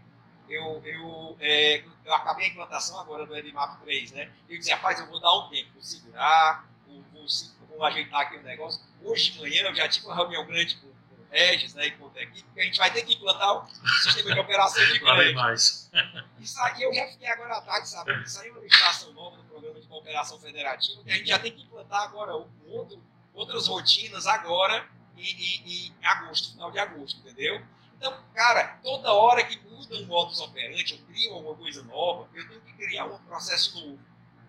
eu, 0.48 0.82
eu, 0.84 1.36
é, 1.40 1.84
eu 2.04 2.14
acabei 2.14 2.46
a 2.46 2.48
implantação 2.48 2.98
agora 3.00 3.26
do 3.26 3.36
EDMAP 3.36 3.80
3, 3.82 4.12
né? 4.12 4.30
Eu 4.48 4.58
disse, 4.58 4.70
rapaz, 4.70 5.00
eu 5.00 5.06
vou 5.06 5.20
dar 5.20 5.32
um 5.38 5.48
tempo, 5.48 5.72
vou 5.72 5.82
segurar, 5.82 6.68
vou, 6.86 7.02
vou, 7.12 7.26
vou 7.68 7.84
ajeitar 7.84 8.22
aqui 8.22 8.36
o 8.36 8.42
negócio. 8.42 8.82
Hoje 9.02 9.32
de 9.32 9.40
manhã 9.40 9.62
eu 9.62 9.74
já 9.74 9.88
tive 9.88 10.06
uma 10.06 10.14
reunião 10.14 10.44
grande 10.46 10.76
com, 10.76 10.88
com 10.88 11.22
o 11.22 11.26
Regis 11.30 11.74
né, 11.74 11.86
e 11.86 11.90
com 11.92 12.04
o 12.04 12.12
equipe, 12.18 12.42
porque 12.44 12.60
a 12.60 12.64
gente 12.64 12.78
vai 12.78 12.92
ter 12.92 13.02
que 13.02 13.14
implantar 13.14 13.64
o 13.64 13.68
sistema 14.02 14.34
de 14.34 14.40
operação 14.40 14.84
de 14.86 15.00
crédito. 15.00 15.34
mais. 15.34 15.90
Isso 16.38 16.60
aí 16.60 16.82
eu 16.82 16.92
já 16.92 17.06
fiquei 17.08 17.28
agora 17.28 17.56
à 17.56 17.60
tarde, 17.62 17.88
sabe? 17.88 18.22
Isso 18.22 18.40
aí 18.40 18.48
é 18.48 18.52
uma 18.52 18.60
legislação 18.60 19.12
nova 19.12 19.36
do 19.36 19.44
programa 19.44 19.80
de 19.80 19.86
cooperação 19.86 20.38
federativa, 20.38 21.02
que 21.02 21.10
a 21.10 21.16
gente 21.16 21.28
já 21.28 21.38
tem 21.38 21.52
que 21.52 21.62
implantar 21.62 22.02
agora 22.02 22.34
outro, 22.66 23.02
outras 23.32 23.66
rotinas 23.66 24.26
agora 24.26 24.86
em, 25.16 25.22
em, 25.22 25.88
em 25.88 25.94
agosto, 26.04 26.52
final 26.52 26.70
de 26.70 26.78
agosto, 26.78 27.18
entendeu? 27.20 27.62
Então, 28.04 28.18
cara, 28.34 28.78
toda 28.82 29.14
hora 29.14 29.42
que 29.44 29.58
muda 29.66 29.96
um 29.96 30.04
modus 30.04 30.38
operandi, 30.38 30.92
eu 30.92 31.06
crio 31.06 31.32
alguma 31.32 31.56
coisa 31.56 31.82
nova, 31.84 32.28
eu 32.34 32.46
tenho 32.46 32.60
que 32.60 32.74
criar 32.74 33.06
um 33.06 33.16
processo 33.20 33.80
novo. 33.80 33.98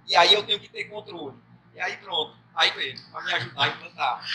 E 0.05 0.13
aí 0.13 0.33
eu 0.33 0.45
tenho 0.45 0.59
que 0.59 0.67
ter 0.67 0.83
controle. 0.89 1.37
E 1.73 1.79
aí 1.79 1.95
pronto, 1.95 2.35
aí 2.53 2.69
veio, 2.71 3.01
para 3.09 3.23
me 3.23 3.33
ajudar 3.33 3.63
a 3.63 3.67
implantar. 3.69 4.25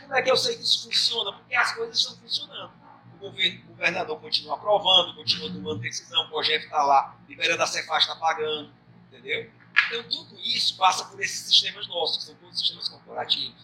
Como 0.00 0.14
é 0.14 0.22
que 0.22 0.30
eu 0.30 0.36
sei 0.36 0.56
que 0.56 0.62
isso 0.62 0.84
funciona? 0.84 1.30
Porque 1.30 1.54
as 1.54 1.74
coisas 1.74 1.98
estão 1.98 2.16
funcionando. 2.16 2.72
O, 3.20 3.26
o 3.26 3.66
governador 3.68 4.18
continua 4.18 4.54
aprovando, 4.54 5.14
continua 5.14 5.52
tomando 5.52 5.80
decisão, 5.80 6.24
o 6.24 6.30
projeto 6.30 6.64
está 6.64 6.82
lá, 6.82 7.18
liberando 7.28 7.62
a 7.62 7.66
Cefaz 7.66 8.04
está 8.04 8.16
pagando, 8.16 8.72
entendeu? 9.08 9.50
Então 9.88 10.02
tudo 10.04 10.40
isso 10.40 10.74
passa 10.78 11.04
por 11.04 11.20
esses 11.20 11.46
sistemas 11.46 11.86
nossos, 11.86 12.16
que 12.16 12.22
são 12.22 12.34
todos 12.36 12.58
sistemas 12.58 12.88
corporativos. 12.88 13.60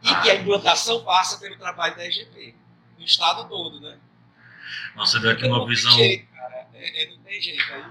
E 0.00 0.14
que 0.22 0.30
a 0.30 0.36
implantação 0.36 1.02
passa 1.02 1.38
pelo 1.38 1.58
trabalho 1.58 1.96
da 1.96 2.06
EGP, 2.06 2.54
no 2.96 3.04
estado 3.04 3.48
todo, 3.48 3.80
né? 3.80 3.98
Você 4.96 5.18
deu 5.20 5.30
aqui 5.30 5.46
uma 5.46 5.66
visão. 5.66 5.92
Jeito, 5.92 6.26
cara. 6.34 6.66
É, 6.74 7.02
é, 7.02 7.10
não 7.10 7.22
tem 7.22 7.40
jeito. 7.40 7.72
Aí. 7.72 7.84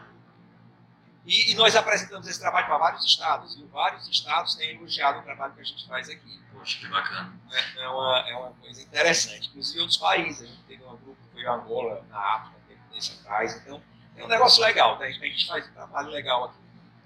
E, 1.26 1.52
e, 1.52 1.56
nós 1.56 1.76
apresentamos 1.76 2.28
esse 2.28 2.40
trabalho 2.40 2.66
para 2.66 2.78
vários 2.78 3.06
estados, 3.06 3.56
e 3.56 3.64
vários 3.66 4.08
estados 4.10 4.56
têm 4.56 4.76
elogiado 4.76 5.20
o 5.20 5.22
trabalho 5.22 5.54
que 5.54 5.62
a 5.62 5.64
gente 5.64 5.88
faz 5.88 6.10
aqui. 6.10 6.40
Poxa, 6.52 6.80
que 6.80 6.88
bacana. 6.88 7.32
É, 7.52 7.84
é, 7.84 7.88
uma, 7.88 8.20
é 8.28 8.36
uma 8.36 8.52
coisa 8.54 8.82
interessante. 8.82 9.50
Inclusive 9.50 9.80
outros 9.80 9.98
países. 9.98 10.42
A 10.42 10.46
gente 10.48 10.64
teve 10.64 10.84
um 10.84 10.98
grupo 10.98 11.18
que 11.24 11.34
foi 11.34 11.46
Angola, 11.46 12.04
na 12.10 12.18
África, 12.18 12.58
tempo 12.68 12.82
desse 12.92 13.20
atrás. 13.20 13.56
Então, 13.56 13.82
é 14.18 14.26
um 14.26 14.28
negócio 14.28 14.64
legal. 14.64 14.98
Né? 14.98 15.08
A 15.08 15.12
gente 15.12 15.48
faz 15.48 15.68
um 15.68 15.74
trabalho 15.74 16.10
legal 16.10 16.46
aqui. 16.46 16.62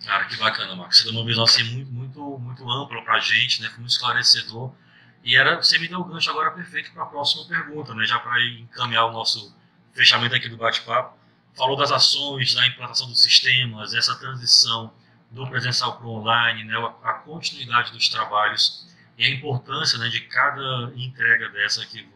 Cara, 0.05 0.25
que 0.25 0.37
bacana, 0.37 0.75
Marcos. 0.75 0.97
Você 0.97 1.03
deu 1.05 1.13
uma 1.13 1.25
visão 1.25 1.43
assim, 1.43 1.63
muito, 1.63 1.91
muito, 1.91 2.39
muito 2.39 2.69
ampla 2.71 3.03
para 3.03 3.15
a 3.15 3.19
gente, 3.19 3.61
né? 3.61 3.69
muito 3.77 3.91
esclarecedor. 3.91 4.71
E 5.23 5.35
era, 5.35 5.57
você 5.57 5.77
me 5.79 5.87
deu 5.87 5.99
o 5.99 6.03
gancho 6.03 6.29
agora 6.29 6.51
perfeito 6.51 6.91
para 6.93 7.03
a 7.03 7.07
próxima 7.07 7.45
pergunta, 7.47 7.93
né? 7.95 8.05
já 8.05 8.19
para 8.19 8.39
encaminhar 8.41 9.05
o 9.05 9.11
nosso 9.11 9.53
fechamento 9.95 10.35
aqui 10.35 10.49
do 10.49 10.57
bate-papo, 10.57 11.17
falou 11.55 11.77
das 11.77 11.91
ações, 11.91 12.53
da 12.53 12.67
implantação 12.67 13.07
dos 13.07 13.21
sistemas, 13.21 13.93
essa 13.93 14.15
transição 14.19 14.93
do 15.31 15.47
presencial 15.47 15.97
para 15.97 16.05
o 16.05 16.19
online, 16.19 16.65
né, 16.65 16.75
a 17.03 17.13
continuidade 17.13 17.91
dos 17.91 18.09
trabalhos 18.09 18.85
e 19.17 19.25
a 19.25 19.29
importância 19.29 19.97
né, 19.97 20.09
de 20.09 20.21
cada 20.21 20.91
entrega 20.95 21.49
dessa 21.49 21.85
que, 21.85 22.07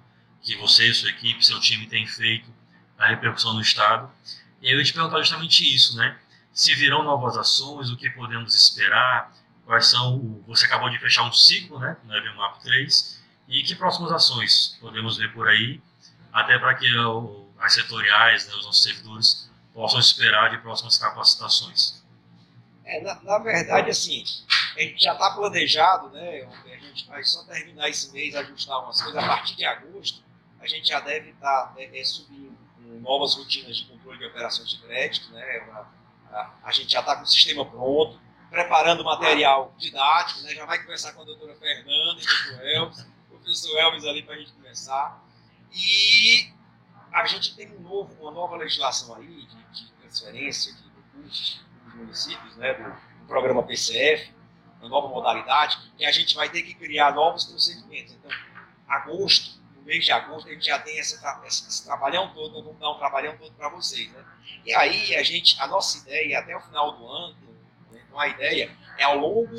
que 0.42 0.56
você, 0.58 0.94
sua 0.94 1.10
equipe, 1.10 1.44
seu 1.46 1.60
time 1.60 1.88
tem 1.88 2.06
feito, 2.06 2.54
a 2.98 3.08
repercussão 3.08 3.54
no 3.54 3.62
Estado. 3.62 4.12
E 4.62 4.72
eu 4.72 4.78
ia 4.78 4.84
te 4.84 4.94
perguntar 4.94 5.20
justamente 5.20 5.64
isso, 5.64 5.96
né? 5.96 6.18
Se 6.52 6.76
virão 6.76 7.04
novas 7.04 7.38
ações, 7.38 7.90
o 7.90 7.96
que 7.96 8.10
podemos 8.10 8.54
esperar, 8.54 9.34
quais 9.66 9.86
são, 9.88 10.44
você 10.46 10.66
acabou 10.66 10.90
de 10.90 11.00
fechar 11.00 11.24
um 11.24 11.32
ciclo, 11.32 11.80
né, 11.80 11.96
no 12.04 12.14
EBMAP 12.14 12.62
3, 12.62 13.24
e 13.48 13.64
que 13.64 13.76
próximas 13.76 14.12
ações 14.12 14.78
podemos 14.82 15.18
ver 15.18 15.32
por 15.32 15.48
aí, 15.48 15.82
até 16.34 16.60
para 16.60 16.76
que 16.76 16.94
o 16.98 17.49
as 17.60 17.74
setoriais, 17.74 18.48
né, 18.48 18.54
os 18.56 18.66
nossos 18.66 18.84
servidores, 18.84 19.50
possam 19.74 20.00
esperar 20.00 20.50
de 20.50 20.58
próximas 20.60 20.98
capacitações? 20.98 22.04
É, 22.86 23.02
na, 23.02 23.22
na, 23.22 23.38
verdade, 23.38 23.90
assim, 23.90 24.24
a 24.76 24.80
gente 24.80 25.04
já 25.04 25.14
está 25.14 25.32
planejado, 25.32 26.10
né? 26.10 26.48
A 26.66 26.78
gente 26.78 27.08
vai 27.08 27.24
só 27.24 27.44
terminar 27.44 27.88
esse 27.88 28.12
mês, 28.12 28.36
ajustar 28.36 28.84
umas 28.84 29.02
coisas. 29.02 29.24
A 29.24 29.28
partir 29.28 29.56
de 29.56 29.66
agosto, 29.66 30.24
a 30.60 30.68
gente 30.68 30.88
já 30.88 31.00
deve 31.00 31.30
estar 31.30 31.68
tá, 31.68 31.74
é, 31.78 32.00
é, 32.00 32.04
subindo 32.04 32.58
novas 33.02 33.36
rotinas 33.36 33.78
de 33.78 33.86
controle 33.86 34.18
de 34.18 34.26
operações 34.26 34.70
de 34.70 34.80
crédito, 34.80 35.32
né? 35.32 35.86
a, 36.32 36.52
a, 36.64 36.72
gente 36.72 36.92
já 36.92 37.00
está 37.00 37.16
com 37.16 37.24
o 37.24 37.28
sistema 37.28 37.64
pronto, 37.64 38.20
preparando 38.50 39.04
material 39.04 39.74
didático, 39.78 40.42
né? 40.42 40.56
Já 40.56 40.66
vai 40.66 40.80
conversar 40.80 41.14
com 41.14 41.22
a 41.22 41.26
doutora 41.26 41.56
Fernanda 41.56 42.20
e 42.20 42.24
o 42.24 42.48
doutor 42.48 42.68
Elvis, 42.68 43.00
o 43.00 43.38
professor 43.38 43.78
Elvis 43.78 44.06
ali 44.06 44.24
para 44.24 44.36
a 44.36 44.38
gente 44.38 44.52
começar. 44.54 45.24
E 45.72 46.52
a 47.12 47.26
gente 47.26 47.56
tem 47.56 47.72
um 47.76 47.80
novo, 47.82 48.14
uma 48.22 48.32
nova 48.32 48.56
legislação 48.58 49.16
aí 49.16 49.28
de, 49.28 49.64
de 49.72 49.92
transferência 49.94 50.74
de 50.74 50.84
recursos 50.84 51.66
dos 51.86 51.94
municípios, 51.96 52.56
né, 52.58 52.74
do, 52.74 53.20
do, 53.20 53.28
programa 53.28 53.64
PCF, 53.64 54.34
uma 54.80 54.90
nova 54.90 55.08
modalidade, 55.08 55.78
que 55.98 56.06
a 56.06 56.12
gente 56.12 56.36
vai 56.36 56.50
ter 56.50 56.62
que 56.64 56.74
criar 56.74 57.14
novos 57.14 57.46
procedimentos. 57.46 58.14
Então, 58.14 58.32
agosto, 58.88 59.60
no 59.76 59.82
mês 59.84 60.04
de 60.04 60.12
agosto 60.12 60.48
a 60.48 60.54
gente 60.54 60.66
já 60.66 60.80
tem 60.80 60.98
esse, 60.98 61.20
esse 61.46 61.84
trabalhão 61.84 62.34
todo, 62.34 62.64
vamos 62.64 62.80
dar 62.80 62.92
um 62.92 62.98
trabalhão 62.98 63.38
todo 63.38 63.52
para 63.54 63.70
vocês. 63.70 64.12
Né? 64.12 64.26
E 64.66 64.74
aí 64.74 65.16
a 65.16 65.24
gente, 65.24 65.60
a 65.62 65.68
nossa 65.68 65.98
ideia, 66.00 66.40
até 66.40 66.56
o 66.56 66.62
final 66.62 66.98
do 66.98 67.08
ano, 67.08 67.36
né, 67.92 68.02
uma 68.12 68.28
ideia, 68.28 68.76
é 68.98 69.04
ao 69.04 69.18
longo 69.18 69.48
do, 69.48 69.58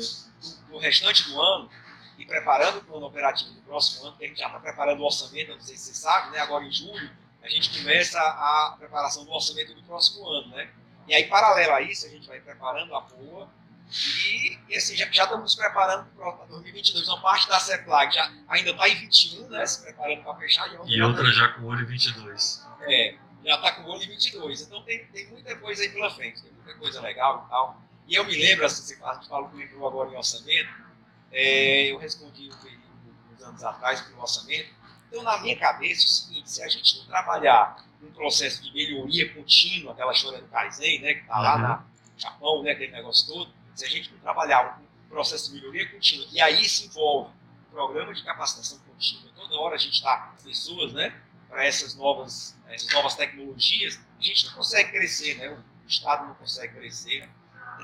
do 0.69 0.77
restante 0.77 1.29
do 1.29 1.41
ano, 1.41 1.69
e 2.17 2.25
preparando 2.25 2.77
o 2.77 2.83
plano 2.83 3.07
operativo 3.07 3.51
do 3.51 3.61
próximo 3.61 4.05
ano, 4.05 4.17
que 4.17 4.25
a 4.25 4.27
gente 4.27 4.39
já 4.39 4.45
está 4.45 4.59
preparando 4.59 5.01
o 5.01 5.05
orçamento, 5.05 5.53
não 5.53 5.61
sei 5.61 5.75
se 5.75 5.85
você 5.85 5.93
sabe, 5.95 6.31
né? 6.31 6.39
agora 6.39 6.63
em 6.63 6.71
julho, 6.71 7.09
a 7.41 7.49
gente 7.49 7.77
começa 7.77 8.19
a 8.19 8.75
preparação 8.77 9.25
do 9.25 9.31
orçamento 9.31 9.73
do 9.73 9.83
próximo 9.83 10.27
ano. 10.27 10.49
Né? 10.49 10.69
E 11.07 11.13
aí, 11.13 11.27
paralelo 11.27 11.73
a 11.73 11.81
isso, 11.81 12.05
a 12.05 12.09
gente 12.09 12.27
vai 12.27 12.39
preparando 12.39 12.93
a 12.95 13.01
boa 13.01 13.49
e, 13.91 14.57
e 14.69 14.77
assim, 14.77 14.95
já, 14.95 15.05
já 15.11 15.25
estamos 15.25 15.53
preparando 15.53 16.05
para 16.15 16.45
2022. 16.45 17.07
Uma 17.09 17.21
parte 17.21 17.47
da 17.49 17.59
CEPLAG 17.59 18.13
já 18.13 18.31
ainda 18.47 18.71
está 18.71 18.87
em 18.87 18.95
21, 18.95 19.49
né? 19.49 19.65
Se 19.65 19.83
preparando 19.83 20.23
para 20.23 20.35
fechar. 20.35 20.67
E, 20.85 20.95
e 20.95 21.01
outra 21.01 21.29
já 21.31 21.49
com 21.49 21.65
olho 21.65 21.81
em 21.81 21.85
22. 21.85 22.65
É, 22.83 23.15
já 23.43 23.55
está 23.55 23.71
com 23.73 23.89
olho 23.89 24.01
em 24.01 24.07
22. 24.07 24.61
Então 24.61 24.81
tem, 24.83 25.05
tem 25.07 25.27
muita 25.27 25.55
coisa 25.57 25.83
aí 25.83 25.89
pela 25.89 26.09
frente, 26.09 26.41
tem 26.41 26.51
muita 26.53 26.73
coisa 26.75 27.01
legal 27.01 27.43
e 27.45 27.49
tal. 27.49 27.81
E 28.07 28.15
eu 28.15 28.23
me 28.25 28.35
lembro, 28.35 28.65
assim, 28.65 28.95
gente 28.95 29.27
fala 29.27 29.47
comigo 29.49 29.85
agora 29.85 30.09
em 30.09 30.15
orçamento, 30.15 30.69
é, 31.31 31.91
eu 31.91 31.97
respondi 31.97 32.49
uns 32.49 33.41
anos 33.43 33.63
atrás 33.63 34.01
pelo 34.01 34.21
orçamento. 34.21 34.69
Então, 35.11 35.23
na 35.23 35.37
minha 35.39 35.57
cabeça, 35.57 36.03
é 36.03 36.05
o 36.05 36.07
seguinte: 36.07 36.49
se 36.49 36.63
a 36.63 36.69
gente 36.69 36.99
não 36.99 37.05
trabalhar 37.05 37.85
um 38.01 38.11
processo 38.13 38.63
de 38.63 38.73
melhoria 38.73 39.33
contínua, 39.33 39.91
aquela 39.91 40.13
história 40.13 40.39
do 40.39 40.47
Kaizen, 40.47 41.01
né, 41.01 41.15
que 41.15 41.21
está 41.21 41.37
lá 41.37 41.55
uhum. 41.55 42.13
no 42.13 42.19
Japão, 42.19 42.63
né, 42.63 42.71
aquele 42.71 42.93
negócio 42.93 43.27
todo, 43.27 43.51
se 43.75 43.85
a 43.85 43.89
gente 43.89 44.11
não 44.11 44.19
trabalhar 44.19 44.81
um 45.05 45.09
processo 45.09 45.49
de 45.49 45.55
melhoria 45.57 45.91
contínua, 45.91 46.25
e 46.31 46.39
aí 46.39 46.67
se 46.67 46.87
envolve 46.87 47.29
programa 47.69 48.13
de 48.13 48.23
capacitação 48.23 48.79
contínua, 48.79 49.31
toda 49.35 49.55
hora 49.55 49.75
a 49.75 49.77
gente 49.77 49.93
está 49.93 50.17
com 50.17 50.43
pessoas, 50.43 50.93
né, 50.93 51.21
para 51.49 51.65
essas 51.65 51.95
novas, 51.95 52.57
essas 52.69 52.91
novas 52.93 53.15
tecnologias, 53.15 53.99
a 54.17 54.21
gente 54.21 54.45
não 54.45 54.53
consegue 54.53 54.91
crescer, 54.91 55.35
né, 55.35 55.49
o 55.49 55.87
Estado 55.87 56.27
não 56.27 56.35
consegue 56.35 56.73
crescer, 56.73 57.29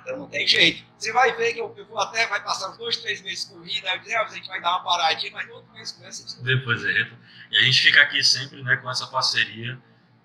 então 0.08 0.20
não 0.20 0.28
tem 0.30 0.48
jeito. 0.48 0.86
Você 0.98 1.12
vai 1.12 1.36
ver 1.36 1.54
que 1.54 1.60
eu, 1.60 1.74
eu 1.78 1.86
vou 1.86 2.00
até, 2.00 2.26
vai 2.28 2.42
passar 2.42 2.70
uns 2.70 2.78
dois, 2.78 2.96
três 2.96 3.22
meses 3.22 3.44
corrida, 3.44 3.92
aí 3.92 4.16
ah, 4.16 4.22
a 4.22 4.30
gente 4.30 4.48
vai 4.48 4.62
dar 4.62 4.78
uma 4.78 4.84
paradinha, 4.84 5.34
mas 5.34 5.48
no 5.48 5.56
outro 5.56 5.74
mês 5.74 5.92
começa 5.92 6.42
Depois 6.44 6.86
é. 6.86 7.12
E 7.52 7.58
a 7.58 7.62
gente 7.62 7.82
fica 7.82 8.02
aqui 8.02 8.24
sempre 8.24 8.64
né, 8.64 8.78
com 8.78 8.90
essa 8.90 9.06
parceria 9.08 9.78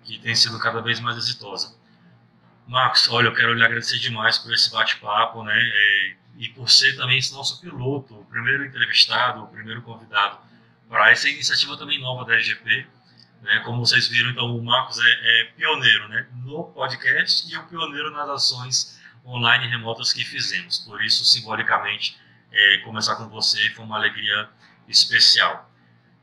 que 0.05 0.21
tem 0.21 0.37
sido 0.37 0.57
cada 0.61 0.81
vez 0.81 1.01
mais 1.01 1.17
exitosa. 1.17 1.77
Marcos, 2.67 3.09
olha, 3.11 3.27
eu 3.27 3.35
quero 3.35 3.55
lhe 3.55 3.65
agradecer 3.65 3.99
demais 3.99 4.39
por 4.39 4.53
esse 4.53 4.71
bate-papo, 4.71 5.43
né? 5.43 5.59
É, 5.59 6.15
e 6.37 6.49
por 6.51 6.71
ser 6.71 6.97
também 6.97 7.19
esse 7.19 7.33
nosso 7.33 7.61
piloto, 7.61 8.21
o 8.21 8.25
primeiro 8.27 8.65
entrevistado, 8.65 9.43
o 9.43 9.49
primeiro 9.49 9.83
convidado 9.83 10.39
para 10.89 11.11
essa 11.11 11.29
iniciativa 11.29 11.77
também 11.77 12.01
nova 12.01 12.25
da 12.25 12.39
EGP. 12.39 12.87
Né? 13.43 13.61
Como 13.65 13.85
vocês 13.85 14.07
viram, 14.07 14.31
então 14.31 14.57
o 14.57 14.65
Marcos 14.65 14.99
é, 14.99 15.11
é 15.41 15.45
pioneiro 15.57 16.09
né? 16.09 16.27
no 16.45 16.65
podcast 16.65 17.53
e 17.53 17.57
o 17.57 17.65
pioneiro 17.65 18.13
nas 18.13 18.29
ações 18.29 19.02
online 19.25 19.69
remotas 19.69 20.13
que 20.13 20.25
fizemos. 20.25 20.79
Por 20.79 21.01
isso, 21.03 21.25
simbolicamente, 21.25 22.19
é, 22.51 22.79
começar 22.79 23.15
com 23.17 23.29
você 23.29 23.71
foi 23.71 23.85
uma 23.85 23.97
alegria 23.97 24.49
especial. 24.89 25.71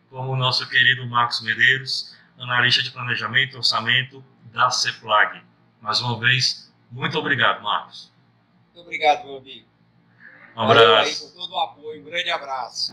como 0.10 0.32
o 0.32 0.36
nosso 0.36 0.68
querido 0.68 1.06
Marcos 1.08 1.42
Medeiros, 1.42 2.18
analista 2.38 2.82
de 2.82 2.92
planejamento 2.92 3.54
e 3.54 3.58
orçamento 3.58 4.26
da 4.46 4.70
CEPLAG. 4.70 5.42
Mais 5.80 6.02
uma 6.02 6.20
vez, 6.20 6.74
muito 6.92 7.18
obrigado, 7.18 7.62
Marcos. 7.62 8.11
Muito 8.74 8.86
obrigado, 8.86 9.26
meu 9.26 9.38
amigo. 9.38 9.68
Um 10.56 10.62
abraço. 10.62 10.86
Valeu 10.86 10.96
aí 10.96 11.16
por 11.16 11.32
todo 11.32 11.54
o 11.54 11.60
apoio. 11.60 12.02
Um 12.02 12.06
grande 12.06 12.30
abraço. 12.30 12.92